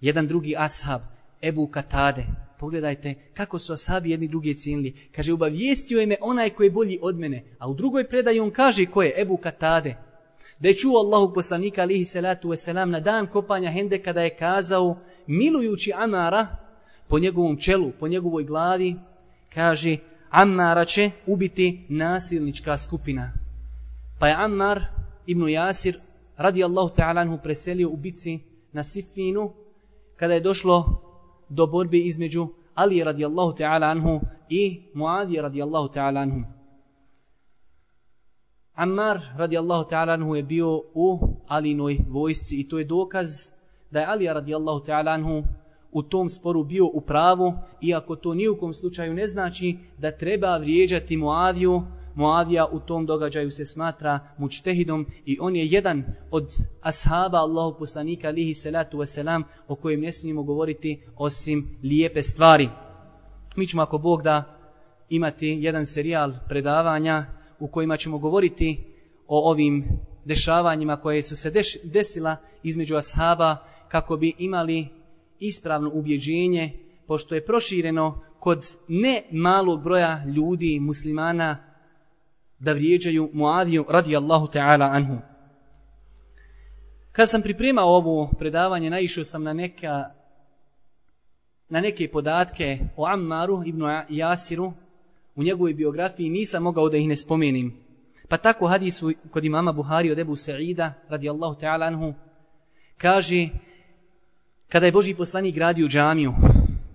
[0.00, 1.00] Jedan drugi ashab,
[1.42, 2.26] Ebu Katade.
[2.62, 4.94] Pogledajte kako su asabi jedni druge cijenili.
[5.12, 7.44] Kaže, obavijestio je me onaj koji je bolji od mene.
[7.58, 9.96] A u drugoj predaji on kaže ko je Ebu Katade
[10.60, 14.98] da je čuo Allahu poslanika alihi salatu wasalam na dan kopanja Hende kada je kazao
[15.26, 16.46] milujući Amara
[17.08, 18.94] po njegovom čelu, po njegovoj glavi,
[19.54, 19.96] kaže
[20.30, 23.32] Amara će ubiti nasilnička skupina.
[24.18, 24.82] Pa je Ammar
[25.26, 25.98] ibn Jasir
[26.36, 28.38] radi Allahu ta'ala preselio u bici
[28.72, 29.52] na Sifinu
[30.16, 31.02] kada je došlo
[31.48, 36.42] do borbe između Ali radijallahu ta'ala anhu i Muadi radijallahu ta'ala anhu.
[38.74, 43.28] Ammar radijallahu ta'ala anhu je bio u Alinoj vojsci i to je dokaz
[43.90, 45.42] da je Ali radijallahu ta'ala anhu
[45.92, 50.10] u tom sporu bio u pravu, iako to ni u kom slučaju ne znači da
[50.10, 51.82] treba vrijeđati Muaviju,
[52.14, 58.28] Muavija u tom događaju se smatra mučtehidom i on je jedan od ashaba Allahog poslanika
[58.28, 62.68] alihi salatu wasalam o kojem ne smijemo govoriti osim lijepe stvari.
[63.56, 64.44] Mi ćemo ako Bog da
[65.08, 67.26] imati jedan serijal predavanja
[67.58, 68.84] u kojima ćemo govoriti
[69.26, 69.84] o ovim
[70.24, 71.52] dešavanjima koje su se
[71.84, 73.56] desila između ashaba
[73.88, 74.88] kako bi imali
[75.38, 76.72] ispravno ubjeđenje,
[77.06, 81.71] pošto je prošireno kod ne malog broja ljudi, muslimana,
[82.62, 85.18] da vrijeđaju Muaviju radijallahu ta'ala anhu.
[87.12, 90.10] Kad sam pripremao ovo predavanje, naišao sam na neka
[91.68, 94.72] na neke podatke o Ammaru ibn Jasiru
[95.34, 97.74] u njegovoj biografiji, nisam mogao da ih ne spomenim.
[98.28, 102.14] Pa tako hadisu kod imama Buhari od Ebu Sa'ida radijallahu ta'ala anhu
[102.96, 103.48] kaže
[104.68, 106.32] Kada je Boži poslanik gradio džamiju,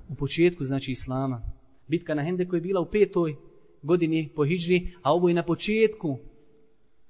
[0.10, 1.42] u početku, znači Islama,
[1.88, 3.36] bitka na Hendeku je bila u petoj
[3.82, 6.18] godini po Hidžri, a ovo je na početku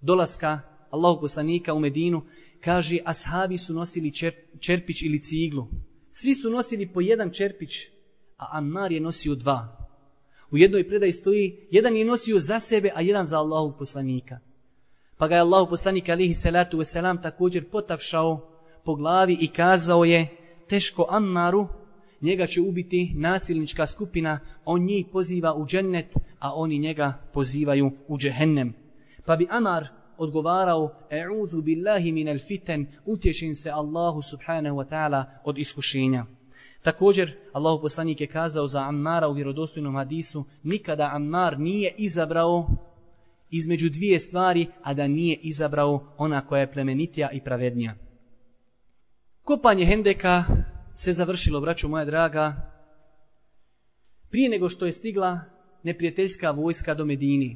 [0.02, 2.22] dolaska Allahog poslanika u Medinu,
[2.62, 5.68] kaže, ashabi su nosili čer, čerpić ili ciglu.
[6.12, 7.72] Svi su nosili po jedan čerpić,
[8.38, 9.88] a Ammar je nosio dva.
[10.52, 14.40] U jednoj predaji stoji, jedan je nosio za sebe, a jedan za Allahog poslanika.
[15.18, 18.50] Pa ga je Allahog poslanika, alihi salatu wasalam, također potapšao
[18.86, 20.28] po glavi i kazao je,
[20.68, 21.68] teško Ammaru,
[22.22, 28.18] njega će ubiti nasilnička skupina, on njih poziva u džennet, a oni njega pozivaju u
[28.18, 28.74] džehennem.
[29.26, 35.58] Pa bi Amar odgovarao, e'udhu billahi minel fiten, utječim se Allahu subhanahu wa ta'ala od
[35.58, 36.26] iskušenja.
[36.82, 42.68] Također, Allahu poslanik je kazao za Ammara u vjerodostojnom hadisu, nikada Ammar nije izabrao
[43.52, 47.96] između dvije stvari, a da nije izabrao ona koja je plemenitija i pravednija.
[49.44, 50.44] Kopanje Hendeka
[50.98, 52.72] se završilo, braćo moja draga,
[54.30, 55.40] prije nego što je stigla
[55.84, 57.56] neprijateljska vojska do Medini.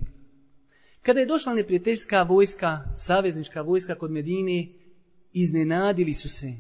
[1.02, 4.68] Kada je došla neprijateljska vojska, saveznička vojska kod Medine,
[5.34, 6.54] iznenadili su se.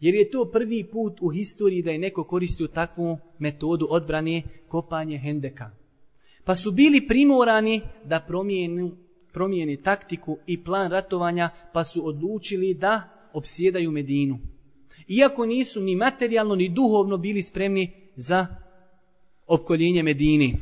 [0.00, 5.18] Jer je to prvi put u historiji da je neko koristio takvu metodu odbrane kopanje
[5.18, 5.70] Hendeka.
[6.44, 8.96] Pa su bili primorani da promijenu,
[9.32, 14.38] promijeni taktiku i plan ratovanja, pa su odlučili da obsjedaju Medinu
[15.08, 18.46] iako nisu ni materijalno ni duhovno bili spremni za
[19.46, 20.56] opkoljenje Medini.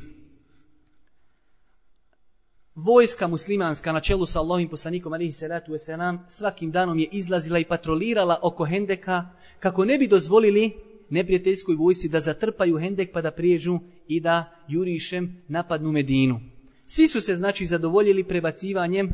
[2.74, 7.64] Vojska muslimanska na čelu sa Allahim poslanikom alihi salatu wasalam svakim danom je izlazila i
[7.64, 9.28] patrolirala oko Hendeka
[9.60, 10.72] kako ne bi dozvolili
[11.10, 13.78] neprijateljskoj vojsi da zatrpaju Hendek pa da prijeđu
[14.08, 16.40] i da jurišem napadnu Medinu.
[16.86, 19.10] Svi su se znači zadovoljili prebacivanjem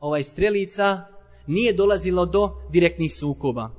[0.00, 1.04] ovaj strelica,
[1.46, 3.77] nije dolazilo do direktnih sukoba.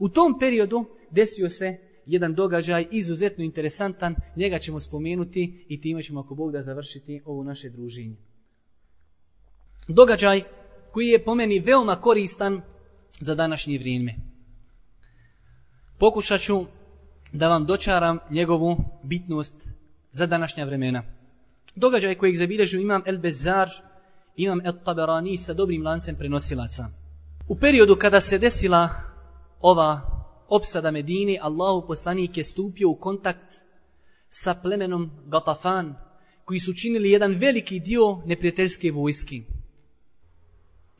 [0.00, 6.20] U tom periodu desio se jedan događaj izuzetno interesantan, njega ćemo spomenuti i time ćemo
[6.20, 8.16] ako Bog da završiti ovo naše druženje.
[9.88, 10.42] Događaj
[10.92, 12.62] koji je po meni veoma koristan
[13.20, 14.14] za današnje vrijeme.
[15.98, 16.64] Pokušat ću
[17.32, 19.68] da vam dočaram njegovu bitnost
[20.12, 21.02] za današnja vremena.
[21.74, 23.70] Događaj kojeg zabilježu imam El Bezar,
[24.36, 26.88] imam El Taberani sa dobrim lancem prenosilaca.
[27.48, 29.09] U periodu kada se desila
[29.60, 30.00] ova
[30.48, 33.54] opsada Medine, Allahu poslanik je stupio u kontakt
[34.28, 35.94] sa plemenom Gatafan,
[36.44, 39.40] koji su činili jedan veliki dio neprijateljske vojske.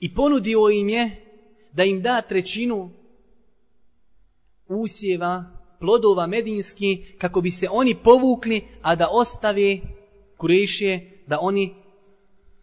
[0.00, 1.26] I ponudio im je
[1.72, 2.90] da im da trećinu
[4.68, 5.44] usjeva,
[5.80, 9.78] plodova medinski, kako bi se oni povukli, a da ostave
[10.36, 11.74] kurešije, da oni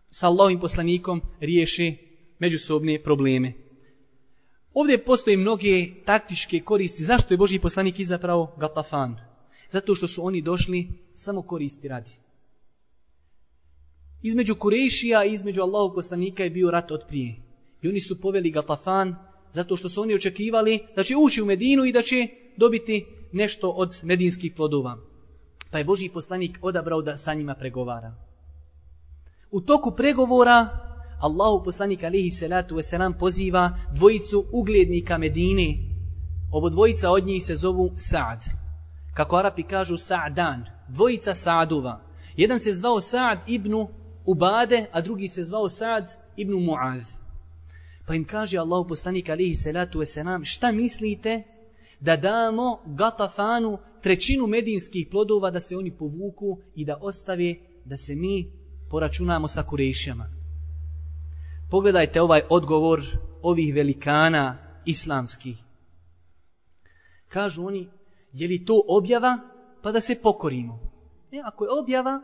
[0.09, 1.93] sa Allahovim poslanikom riješe
[2.39, 3.66] međusobne probleme.
[4.77, 7.03] Ovdje postoje mnoge taktičke koristi.
[7.03, 9.15] Zašto je Boži poslanik izapravo Gatafan?
[9.69, 12.11] Zato što su oni došli samo koristi radi.
[14.21, 17.35] Između Kurejšija i između Allahog poslanika je bio rat od prije.
[17.81, 19.15] I oni su poveli Gatafan
[19.51, 23.69] zato što su oni očekivali da će ući u Medinu i da će dobiti nešto
[23.69, 24.97] od medinskih plodova.
[25.71, 28.15] Pa je Boži poslanik odabrao da sa njima pregovara.
[29.51, 30.86] U toku pregovora
[31.19, 35.77] Allahu poslanik alihi salatu wasalam poziva dvojicu uglednika Medine.
[36.51, 38.39] Ovo dvojica od njih se zovu Sa'd.
[39.13, 41.99] Kako Arapi kažu Sa'dan, dvojica Sa'dova.
[42.35, 43.73] Jedan se zvao Sa'd ibn
[44.25, 46.05] Ubade, a drugi se zvao Sa'd
[46.35, 47.17] ibn Mu'adh.
[48.07, 51.43] Pa im kaže Allahu poslanik alihi salatu wasalam, šta mislite
[51.99, 57.55] da damo Gatafanu trećinu medinskih plodova da se oni povuku i da ostave
[57.85, 58.51] da se mi
[58.89, 60.36] poračunamo sa kurejšama.
[61.69, 63.01] Pogledajte ovaj odgovor
[63.41, 65.57] ovih velikana islamskih.
[67.27, 67.89] Kažu oni,
[68.33, 69.39] je li to objava
[69.81, 70.79] pa da se pokorimo?
[71.31, 72.21] E, ako je objava,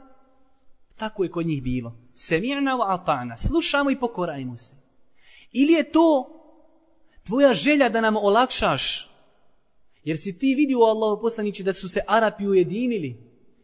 [0.97, 1.95] tako je kod njih bilo.
[2.13, 4.75] Semirna wa atana, slušamo i pokorajmo se.
[5.51, 6.29] Ili je to
[7.27, 9.09] tvoja želja da nam olakšaš?
[10.03, 13.17] Jer si ti vidio Allaho poslanici da su se Arapi ujedinili,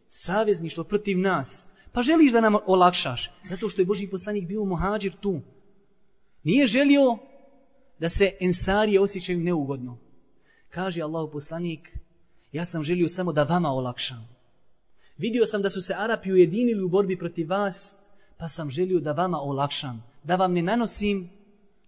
[0.08, 5.12] savezništvo protiv nas, pa želiš da nam olakšaš, zato što je Boži poslanik bio muhađir
[5.20, 5.40] tu.
[6.42, 7.18] Nije želio
[7.98, 9.98] da se ensarije osjećaju neugodno.
[10.70, 11.98] Kaže Allahu poslanik,
[12.52, 14.28] ja sam želio samo da vama olakšam.
[15.16, 17.98] Vidio sam da su se Arapi ujedinili u borbi protiv vas,
[18.38, 21.30] pa sam želio da vama olakšam, da vam ne nanosim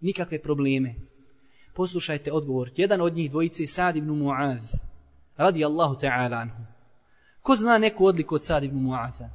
[0.00, 0.94] nikakve probleme.
[1.74, 2.70] Poslušajte odgovor.
[2.76, 4.82] Jedan od njih dvojice je Sad ibn Mu'az.
[5.36, 6.62] Radi Allahu ta'ala anhu.
[7.42, 9.28] Ko zna neku odliku od Sad ibn Mu'aza?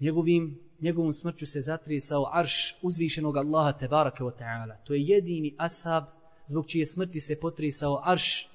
[0.00, 4.76] Njegovim, njegovom smrću se zatrisao arš uzvišenog Allaha tebaraka wa ta'ala.
[4.84, 6.04] To je jedini ashab
[6.46, 8.48] zbog čije smrti se potrisao arš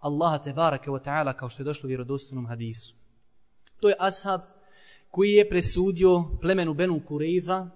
[0.00, 2.94] Allaha tebaraka wa ta'ala kao što je došlo u vjerodostojnom hadisu.
[3.80, 4.40] To je ashab
[5.10, 7.68] koji je presudio plemenu Benu Kureyza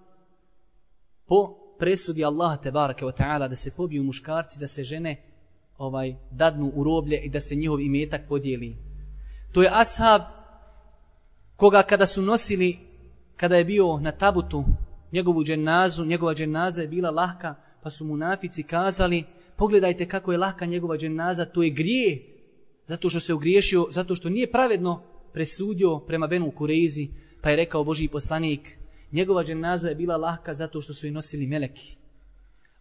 [1.27, 5.23] po presudi Allaha tebaraka wa ta'ala da se pobiju muškarci, da se žene
[5.79, 8.77] ovaj dadnu u roblje i da se njihov imetak podijeli.
[9.53, 10.23] To je ashab
[11.57, 12.79] koga kada su nosili,
[13.39, 14.65] kada je bio na tabutu
[15.13, 19.25] njegovu dženazu, njegova dženaza je bila lahka, pa su munafici kazali,
[19.57, 22.23] pogledajte kako je lahka njegova dženaza, to je grije,
[22.87, 27.09] zato što se ugriješio, zato što nije pravedno presudio prema Benu Kurezi,
[27.43, 28.79] pa je rekao Boži poslanik,
[29.13, 31.97] njegova dženaza je bila lahka zato što su i nosili meleki.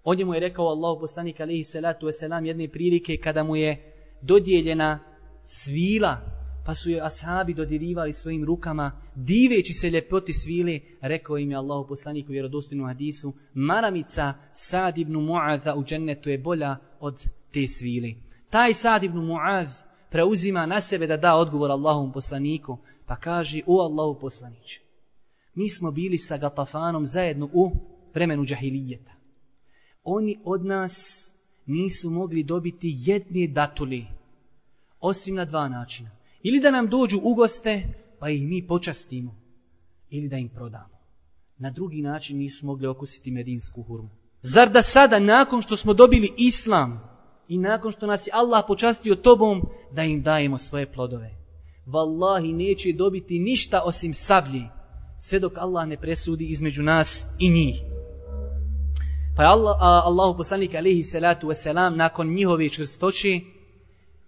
[0.03, 4.99] O njemu je rekao Allah poslanik alaihi salatu wasalam jedne prilike kada mu je dodijeljena
[5.43, 6.37] svila,
[6.68, 11.88] pa su joj ashabi dodirivali svojim rukama, diveći se ljepoti svile, rekao im je Allahu
[11.88, 18.13] poslaniku vjerodostinu hadisu, maramica Sad ibn Mu'adha u džennetu je bolja od te svile.
[18.49, 23.82] Taj Sad ibn Mu'adh preuzima na sebe da da odgovor Allahom poslaniku, pa kaže, o
[23.82, 24.80] Allahu poslanić,
[25.53, 27.72] mi smo bili sa Gatafanom zajedno u
[28.13, 29.11] vremenu džahilijeta.
[30.03, 31.26] Oni od nas
[31.65, 34.05] nisu mogli dobiti jedne datuli,
[34.99, 36.16] osim na dva načina.
[36.44, 37.84] Ili da nam dođu u goste,
[38.20, 39.36] pa ih mi počastimo,
[40.10, 40.98] ili da im prodamo.
[41.58, 44.10] Na drugi način nisu mogli okusiti medinsku hurmu.
[44.42, 47.18] Zar da sada, nakon što smo dobili islam,
[47.48, 49.62] i nakon što nas je Allah počastio tobom,
[49.92, 51.36] da im dajemo svoje plodove.
[51.88, 54.64] Wallahi neće dobiti ništa osim sablji,
[55.18, 57.82] sve dok Allah ne presudi između nas i njih.
[59.36, 63.40] Pa je Allah, Allahu poslanik alaihi salatu wasalam nakon njihove čvrstoće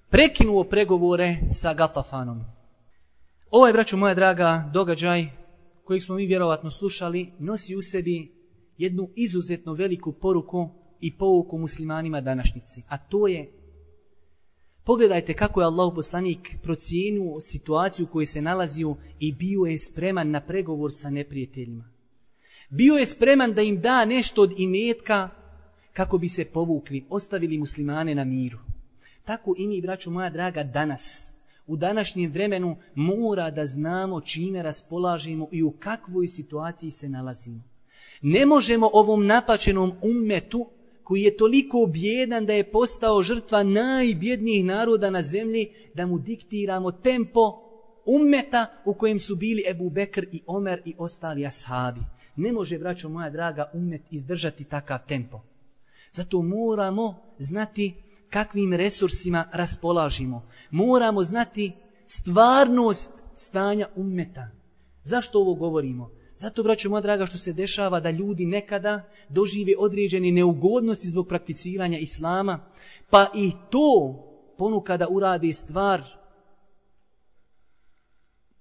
[0.10, 2.42] prekinuo pregovore sa Gatafanom.
[3.52, 5.28] Ovo je, braću moja draga, događaj
[5.84, 8.32] kojeg smo mi vjerovatno slušali, nosi u sebi
[8.78, 10.70] jednu izuzetno veliku poruku
[11.02, 12.84] i pouku muslimanima današnjici.
[12.88, 13.52] A to je,
[14.84, 20.32] pogledajte kako je Allah poslanik procijenuo situaciju u kojoj se nalazio i bio je spreman
[20.32, 21.90] na pregovor sa neprijateljima.
[22.70, 25.30] Bio je spreman da im da nešto od imetka
[25.94, 28.58] kako bi se povukli, ostavili muslimane na miru.
[29.30, 31.34] Tako i mi, braću moja draga, danas,
[31.68, 37.62] u današnjem vremenu, mora da znamo čime raspolažimo i u kakvoj situaciji se nalazimo.
[38.22, 40.68] Ne možemo ovom napačenom ummetu
[41.04, 46.92] koji je toliko bjedan da je postao žrtva najbjednijih naroda na zemlji, da mu diktiramo
[46.92, 47.62] tempo
[48.06, 52.02] ummeta u kojem su bili Ebu Bekr i Omer i ostali ashabi.
[52.36, 55.42] Ne može, braćo moja draga, ummet izdržati takav tempo.
[56.12, 57.94] Zato moramo znati
[58.30, 60.46] kakvim resursima raspolažimo.
[60.72, 61.72] Moramo znati
[62.06, 64.48] stvarnost stanja ummeta.
[65.04, 66.12] Zašto ovo govorimo?
[66.36, 71.98] Zato, braćo moja draga, što se dešava da ljudi nekada dožive određene neugodnosti zbog prakticiranja
[71.98, 72.60] islama,
[73.10, 74.16] pa i to
[74.58, 76.04] ponukada uradi stvar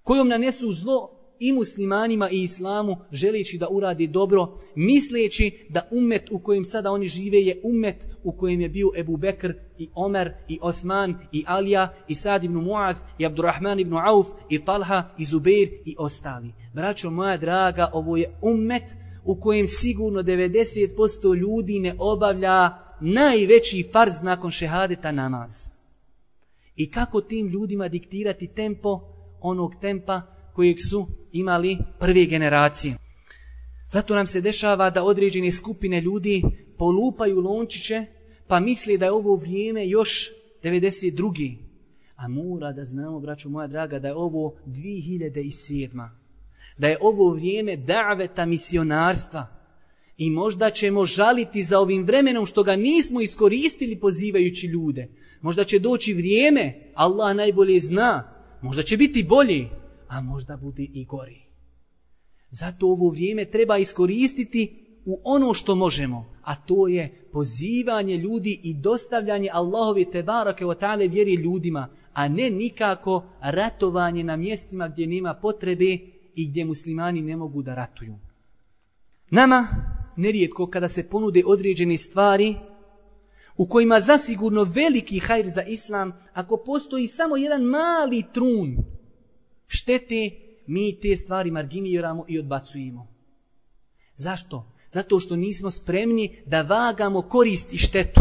[0.03, 6.39] kojom nanesu zlo i muslimanima i islamu, želeći da uradi dobro, misleći da umet u
[6.39, 10.59] kojem sada oni žive je umet u kojem je bio Ebu Bekr i Omer i
[10.63, 15.69] Osman i Alija i Sad ibn Muaz i Abdurrahman ibn Auf i Talha i Zubeir
[15.85, 16.53] i ostali.
[16.75, 22.71] Braćo moja draga, ovo je umet u kojem sigurno 90% ljudi ne obavlja
[23.01, 25.73] najveći farz nakon šehadeta namaz.
[26.77, 29.01] I kako tim ljudima diktirati tempo
[29.41, 30.23] onog tempa
[30.59, 32.95] kojeg su imali prve generacije.
[33.91, 36.43] Zato nam se dešava da određene skupine ljudi
[36.79, 38.07] polupaju lončiće
[38.47, 40.31] pa misli da je ovo vrijeme još
[40.63, 41.57] 92.
[42.17, 46.09] A mora da znamo, braću moja draga, da je ovo 2007.
[46.79, 49.47] Da je ovo vrijeme daveta misionarstva.
[50.17, 55.09] I možda ćemo žaliti za ovim vremenom što ga nismo iskoristili pozivajući ljude.
[55.41, 58.33] Možda će doći vrijeme, Allah najbolje zna,
[58.63, 59.69] možda će biti bolji,
[60.09, 61.43] a možda bude i gori.
[62.51, 68.75] Zato ovo vrijeme treba iskoristiti u ono što možemo, a to je pozivanje ljudi i
[68.75, 75.35] dostavljanje Allahove tebarake o tale vjeri ljudima, a ne nikako ratovanje na mjestima gdje nema
[75.35, 75.99] potrebe
[76.35, 78.19] i gdje muslimani ne mogu da ratuju.
[79.31, 79.67] Nama,
[80.17, 82.57] nerijetko kada se ponude određene stvari,
[83.57, 88.77] u kojima zasigurno veliki hajr za islam, ako postoji samo jedan mali trun
[89.69, 90.31] štete,
[90.67, 93.07] mi te stvari marginiramo i odbacujemo.
[94.17, 94.73] Zašto?
[94.91, 98.21] Zato što nismo spremni da vagamo korist i štetu.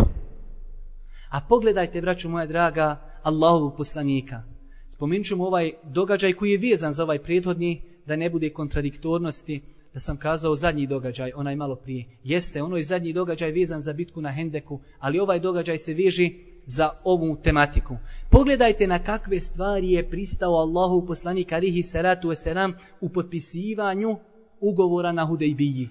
[1.29, 4.43] A pogledajte, braću moja draga, Allahovog poslanika.
[4.89, 9.61] Spomenut ćemo ovaj događaj koji je vezan za ovaj prethodni, da ne bude kontradiktornosti,
[9.93, 12.05] da sam kazao zadnji događaj, onaj malo prije.
[12.23, 16.33] Jeste, ono je zadnji događaj vezan za bitku na Hendeku, ali ovaj događaj se veži
[16.68, 17.97] za ovu tematiku.
[18.30, 24.18] Pogledajte na kakve stvari je pristao Allahu poslanik alihi salatu wasalam u potpisivanju
[24.59, 25.89] ugovora na Hudejbiji.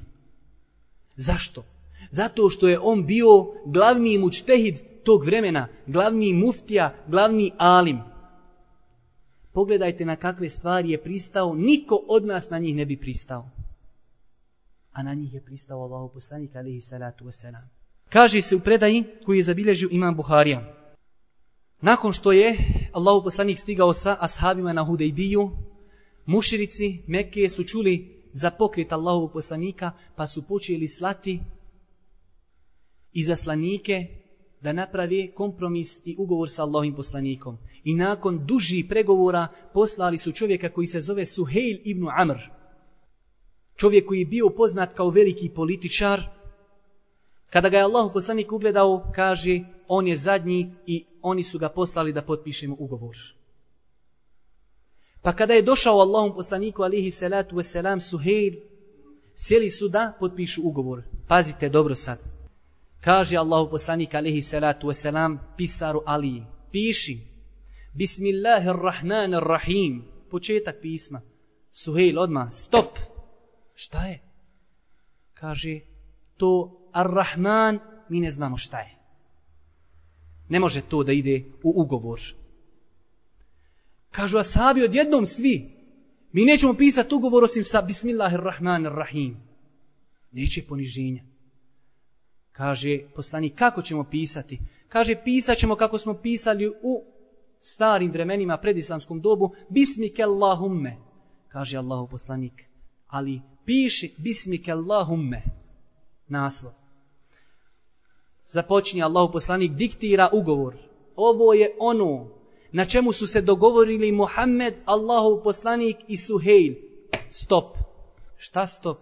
[1.16, 1.64] Zašto?
[2.10, 3.28] Zato što je on bio
[3.66, 8.00] glavni mučtehid tog vremena, glavni muftija, glavni alim.
[9.52, 13.50] Pogledajte na kakve stvari je pristao, niko od nas na njih ne bi pristao.
[14.92, 17.75] A na njih je pristao Allahu poslanik alihi salatu wasalam.
[18.08, 20.72] Kaže se u predaji koji je zabilježio imam Buharija.
[21.80, 22.56] Nakon što je
[22.92, 25.50] Allahu poslanik stigao sa ashabima na Hudejbiju,
[26.26, 31.40] muširici Mekke su čuli za pokret Allahovog poslanika, pa su počeli slati
[33.12, 34.06] i zaslanike
[34.60, 37.58] da naprave kompromis i ugovor sa Allahovim poslanikom.
[37.84, 42.36] I nakon dužih pregovora poslali su čovjeka koji se zove Suheil ibn Amr.
[43.76, 46.22] Čovjek koji je bio poznat kao veliki političar.
[47.56, 52.12] Kada ga je Allahu poslanik ugledao, kaže, on je zadnji i oni su ga poslali
[52.12, 53.16] da potpišemo ugovor.
[55.22, 58.54] Pa kada je došao Allahom poslaniku alihi salatu wasalam Suheil,
[59.34, 61.02] sjeli su da potpišu ugovor.
[61.28, 62.18] Pazite dobro sad.
[63.00, 66.42] Kaže Allahu poslanik alihi salatu wasalam pisaru Ali,
[66.72, 67.18] piši
[67.94, 70.04] Bismillahirrahmanirrahim.
[70.30, 71.20] Početak pisma.
[71.72, 72.98] Suheil odma stop.
[73.74, 74.20] Šta je?
[75.34, 75.80] Kaže,
[76.36, 77.78] to Ar-Rahman,
[78.08, 78.96] mi ne znamo šta je.
[80.48, 82.20] Ne može to da ide u ugovor.
[84.10, 85.76] Kažu ashabi odjednom svi.
[86.32, 89.36] Mi nećemo pisati ugovor osim sa Bismillahirrahmanirrahim.
[90.32, 91.22] Neće poniženja.
[92.52, 94.60] Kaže poslanik, kako ćemo pisati?
[94.88, 97.04] Kaže, pisat ćemo kako smo pisali u
[97.60, 99.54] starim vremenima pred islamskom dobu.
[99.70, 100.96] Bismike Allahumme.
[101.48, 102.64] Kaže Allahu poslanik.
[103.06, 105.42] Ali piši Bismike Allahumme.
[106.28, 106.85] Naslov.
[108.46, 110.74] Započni Allahu poslanik, diktira ugovor.
[111.16, 112.36] Ovo je ono
[112.72, 116.74] na čemu su se dogovorili Muhammed, Allahov poslanik i Suheil.
[117.30, 117.76] Stop.
[118.36, 118.98] Šta stop?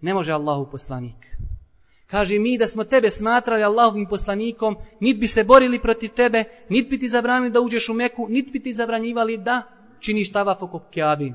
[0.00, 1.26] Ne može Allahov poslanik.
[2.06, 6.90] Kaže mi da smo tebe smatrali Allahovim poslanikom, nit bi se borili protiv tebe, nit
[6.90, 9.62] bi ti zabranili da uđeš u Meku, nit bi ti zabranjivali da
[10.00, 11.32] činiš tavaf oko Kjabi.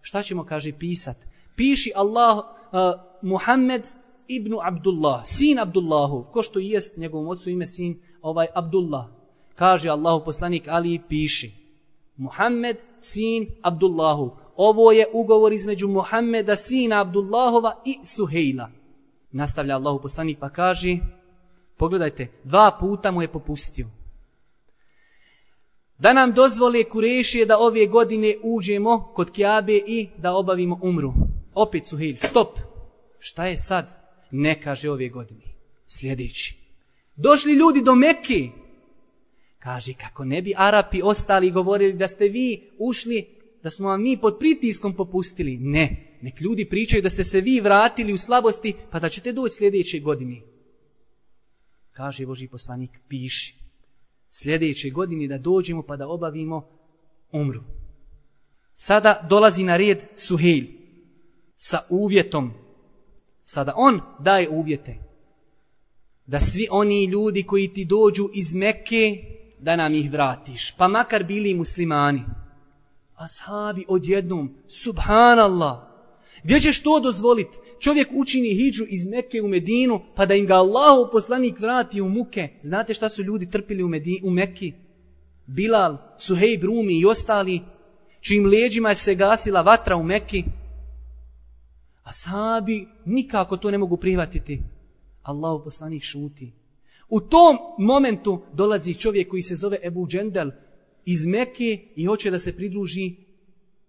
[0.00, 1.16] Šta ćemo, kaže, pisat?
[1.56, 2.44] Piši Allah, uh,
[3.22, 3.82] Muhammed
[4.30, 9.06] ibn Abdullah, sin Abdullahov, ko što jest njegovom ocu ime sin, ovaj Abdullah,
[9.54, 11.52] kaže Allahu poslanik Ali piši.
[12.16, 14.30] Muhammed sin Abdullahov.
[14.56, 18.70] ovo je ugovor između Muhammeda sina Abdullahova i Suhejla.
[19.30, 20.98] Nastavlja Allahu poslanik pa kaže
[21.76, 23.88] pogledajte dva puta mu je popustio.
[25.98, 31.12] Da nam dozvole kurešije da ove godine uđemo kod Kjabe i da obavimo umru.
[31.54, 32.58] Opet Suhejl stop.
[33.18, 33.99] Šta je sad?
[34.30, 35.44] Ne kaže ove godine
[35.86, 36.56] sljedeći
[37.16, 38.50] došli ljudi do Mekke
[39.60, 43.26] Kaže, kako ne bi Arapi ostali govorili da ste vi ušli,
[43.62, 45.58] da smo vam mi pod pritiskom popustili.
[45.60, 49.54] Ne, nek ljudi pričaju da ste se vi vratili u slabosti, pa da ćete doći
[49.54, 50.40] sljedeće godine.
[51.92, 53.54] Kaže Boži poslanik, piši.
[54.30, 56.68] Sljedeće godine da dođemo pa da obavimo
[57.32, 57.60] umru.
[58.74, 60.64] Sada dolazi na red Suhejl
[61.56, 62.52] sa uvjetom.
[63.52, 64.98] Sada on daje uvjete.
[66.26, 69.24] Da svi oni ljudi koji ti dođu iz Mekke,
[69.58, 72.22] da nam ih vratiš, pa makar bili muslimani.
[73.16, 75.78] Ashabi odjednom, subhanallah,
[76.44, 77.58] Gdje ćeš to dozvoliti?
[77.80, 82.08] Čovjek učini hijđu iz Mekke u Medinu, pa da im ga Allahu poslanik vrati u
[82.08, 82.48] muke.
[82.62, 84.72] Znate šta su ljudi trpili u, Medini, u Mekki?
[85.46, 87.60] Bilal, Suhej Brumi i ostali,
[88.20, 90.44] čim leđima je se gasila vatra u Mekki.
[92.10, 92.12] A
[93.04, 94.62] nikako to ne mogu prihvatiti.
[95.22, 96.52] Allahu poslanik šuti.
[97.08, 100.50] U tom momentu dolazi čovjek koji se zove Ebu Džendel
[101.04, 103.16] iz Mekke i hoće da se pridruži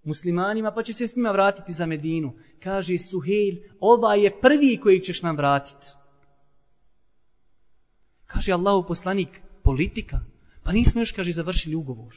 [0.03, 2.33] muslimanima, pa će se s njima vratiti za Medinu.
[2.59, 5.87] Kaže Suhejl, ova je prvi koji ćeš nam vratiti.
[8.25, 10.19] Kaže Allahu poslanik, politika.
[10.63, 12.15] Pa nismo još, kaže, završili ugovor.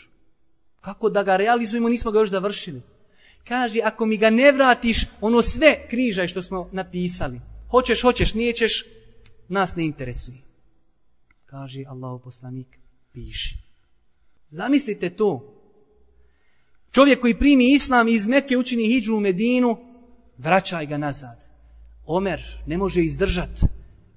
[0.81, 2.83] Kako da ga realizujemo, nismo ga još završili.
[3.45, 7.41] Kaže, ako mi ga ne vratiš, ono sve križaj što smo napisali.
[7.71, 8.85] Hoćeš, hoćeš, nijećeš,
[9.49, 10.39] nas ne interesuje.
[11.47, 12.79] Kaže Allahu poslanik,
[13.13, 13.59] piši.
[14.51, 15.55] Zamislite to.
[16.91, 19.77] Čovjek koji primi islam iz Mekke učini hijđu u Medinu,
[20.39, 21.39] vraćaj ga nazad.
[22.07, 23.61] Omer ne može izdržat.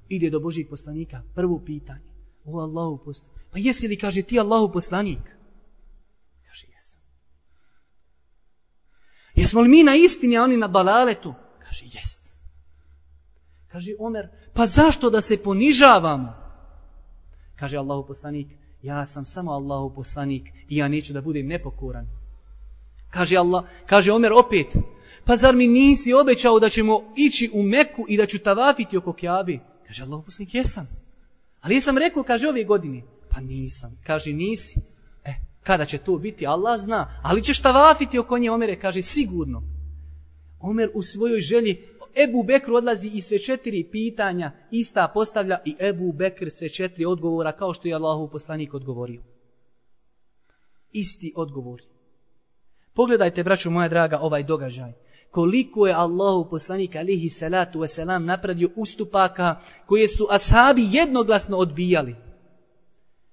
[0.09, 1.21] Ide do Božih poslanika.
[1.35, 2.11] Prvo pitanje.
[2.45, 3.37] O Allahu poslanik.
[3.51, 5.19] Pa jesi li, kaže, ti Allahu poslanik?
[6.45, 7.01] Kaže, jesam.
[9.47, 11.33] Jesmo li mi na istini, a oni na balaletu?
[11.63, 12.21] Kaže, jest.
[13.71, 16.33] Kaže, Omer, pa zašto da se ponižavamo?
[17.55, 18.47] Kaže Allahu poslanik,
[18.83, 22.07] ja sam samo Allahu poslanik i ja neću da budem nepokoran.
[23.09, 24.67] Kaže Allah, kaže Omer opet,
[25.25, 29.13] pa zar mi nisi obećao da ćemo ići u Meku i da ću tavafiti oko
[29.13, 29.59] Kjabi?
[29.87, 30.87] Kaže Allah, poslanik, jesam.
[31.61, 33.97] Ali jesam rekao, kaže ove godine, pa nisam.
[34.03, 34.96] Kaže, nisi.
[35.67, 37.19] Kada će to biti, Allah zna.
[37.23, 39.63] Ali ćeš tavafiti oko nje, Omere, kaže, sigurno.
[40.59, 41.83] Omer u svojoj želji,
[42.23, 47.51] Ebu Bekru odlazi i sve četiri pitanja ista postavlja i Ebu Bekr sve četiri odgovora
[47.51, 49.21] kao što je Allahu poslanik odgovorio.
[50.91, 51.83] Isti odgovori.
[52.93, 54.93] Pogledajte, braću moja draga, ovaj događaj.
[55.31, 62.15] Koliko je Allahu poslanik alihi salatu wasalam napravio ustupaka koje su ashabi jednoglasno odbijali.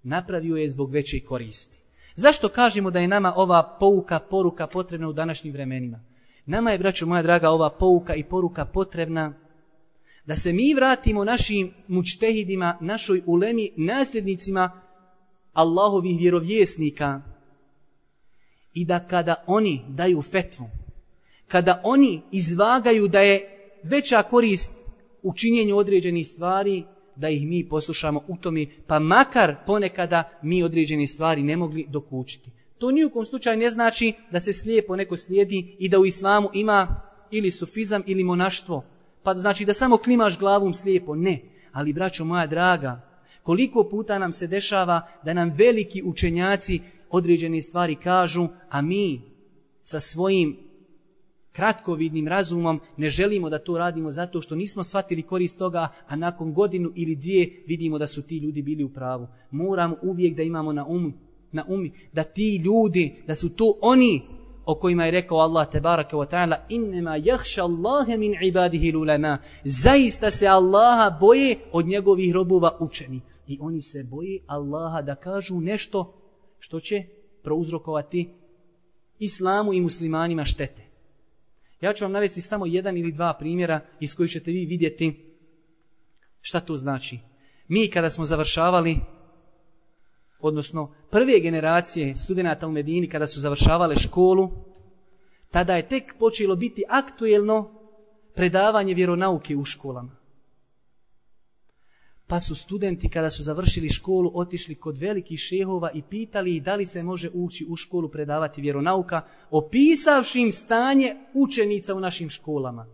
[0.03, 1.84] Napravio je zbog veće koristi.
[2.15, 6.01] Zašto kažemo da je nama ova pouka, poruka potrebna u današnjim vremenima?
[6.47, 9.33] Nama je, braću moja draga, ova pouka i poruka potrebna
[10.27, 14.81] da se mi vratimo našim mučtehidima, našoj ulemi, nasljednicima
[15.53, 17.23] Allahovih vjerovjesnika,
[18.75, 20.67] i da kada oni daju fetvu,
[21.49, 24.73] kada oni izvagaju da je veća korist
[25.23, 26.85] u činjenju određenih stvari,
[27.17, 32.51] da ih mi poslušamo u tome, pa makar ponekada mi određene stvari ne mogli dokučiti.
[32.79, 37.01] To nijukom slučaju ne znači da se slijepo neko slijedi i da u islamu ima
[37.31, 38.85] ili sufizam ili monaštvo.
[39.23, 41.15] Pa znači da samo klimaš glavom slijepo.
[41.15, 41.43] Ne.
[41.73, 43.01] Ali, braćo moja draga,
[43.43, 49.23] koliko puta nam se dešava da nam veliki učenjaci određene stvari kažu, a mi
[49.83, 50.57] sa svojim
[51.55, 56.53] kratkovidnim razumom ne želimo da to radimo zato što nismo shvatili korist toga, a nakon
[56.53, 59.29] godinu ili dvije vidimo da su ti ljudi bili u pravu.
[59.51, 61.13] Moramo uvijek da imamo na umu
[61.53, 64.23] na umi da ti ljudi, da su to oni
[64.65, 70.31] o kojima je rekao Allah tebaraka wa ta'ala innema jahša Allahe min ibadihi lulema zaista
[70.31, 76.15] se Allaha boje od njegovih robova učeni i oni se boje Allaha da kažu nešto
[76.59, 77.05] što će
[77.43, 78.29] prouzrokovati
[79.19, 80.84] islamu i muslimanima štete.
[81.81, 85.35] Ja ću vam navesti samo jedan ili dva primjera iz kojih ćete vi vidjeti
[86.41, 87.19] šta to znači.
[87.69, 88.99] Mi kada smo završavali,
[90.41, 94.51] odnosno prve generacije studenta u Medini kada su završavale školu,
[95.51, 97.71] tada je tek počelo biti aktuelno
[98.35, 100.17] predavanje vjeronauke u školama.
[102.35, 106.87] Pa su studenti kada su završili školu otišli kod velikih šehova i pitali da li
[106.87, 112.87] se može ući u školu predavati vjeronauka, opisavši im stanje učenica u našim školama.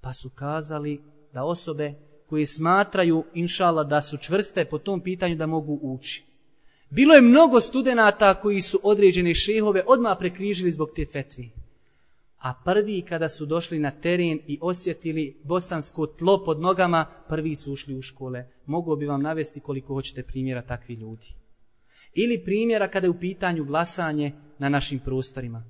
[0.00, 1.00] Pa su kazali
[1.32, 1.94] da osobe
[2.26, 6.24] koje smatraju, inšala, da su čvrste po tom pitanju da mogu ući.
[6.90, 11.63] Bilo je mnogo studenata koji su određene šehove odmah prekrižili zbog te fetvi.
[12.44, 17.72] A prvi kada su došli na teren i osjetili bosansko tlo pod nogama, prvi su
[17.72, 18.46] ušli u škole.
[18.66, 21.34] Mogu bi vam navesti koliko hoćete primjera takvi ljudi.
[22.14, 25.64] Ili primjera kada je u pitanju glasanje na našim prostorima.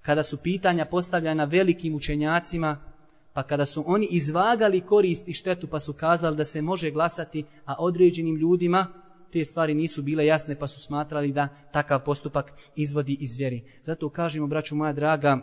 [0.00, 2.94] Kada su pitanja postavljena velikim učenjacima,
[3.32, 7.44] pa kada su oni izvagali korist i štetu pa su kazali da se može glasati,
[7.64, 9.03] a određenim ljudima
[9.34, 13.62] te stvari nisu bile jasne pa su smatrali da takav postupak izvodi iz vjeri.
[13.82, 15.38] Zato kažemo, braću moja draga,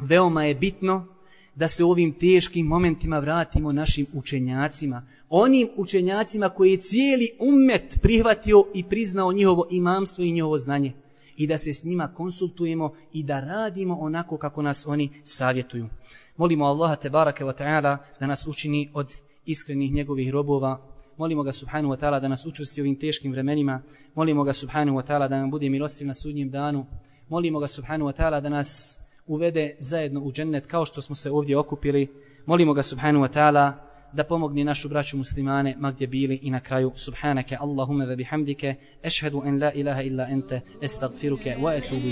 [0.00, 1.06] veoma je bitno
[1.54, 5.06] da se u ovim teškim momentima vratimo našim učenjacima.
[5.28, 10.92] Onim učenjacima koji je cijeli umet prihvatio i priznao njihovo imamstvo i njihovo znanje.
[11.36, 15.88] i da se s njima konsultujemo i da radimo onako kako nas oni savjetuju.
[16.36, 19.12] Molimo Allaha te barake wa ta'ala da nas učini od
[19.46, 20.91] iskrenih njegovih robova.
[21.16, 23.82] Molimo ga subhanahu wa ta'ala da nas učusti ovim teškim vremenima.
[24.14, 26.86] Molimo ga subhanahu wa ta'ala da nam bude milostiv na sudnjem danu.
[27.28, 31.30] Molimo ga subhanahu wa ta'ala da nas uvede zajedno u džennet kao što smo se
[31.30, 32.08] ovdje okupili.
[32.46, 36.60] Molimo ga subhanahu wa ta'ala da pomogne našu braću muslimane ma gdje bili i na
[36.60, 42.08] kraju subhanaka Allahumma ve bihamdike ešhedu en la ilaha illa ente estagfiruke wa etubu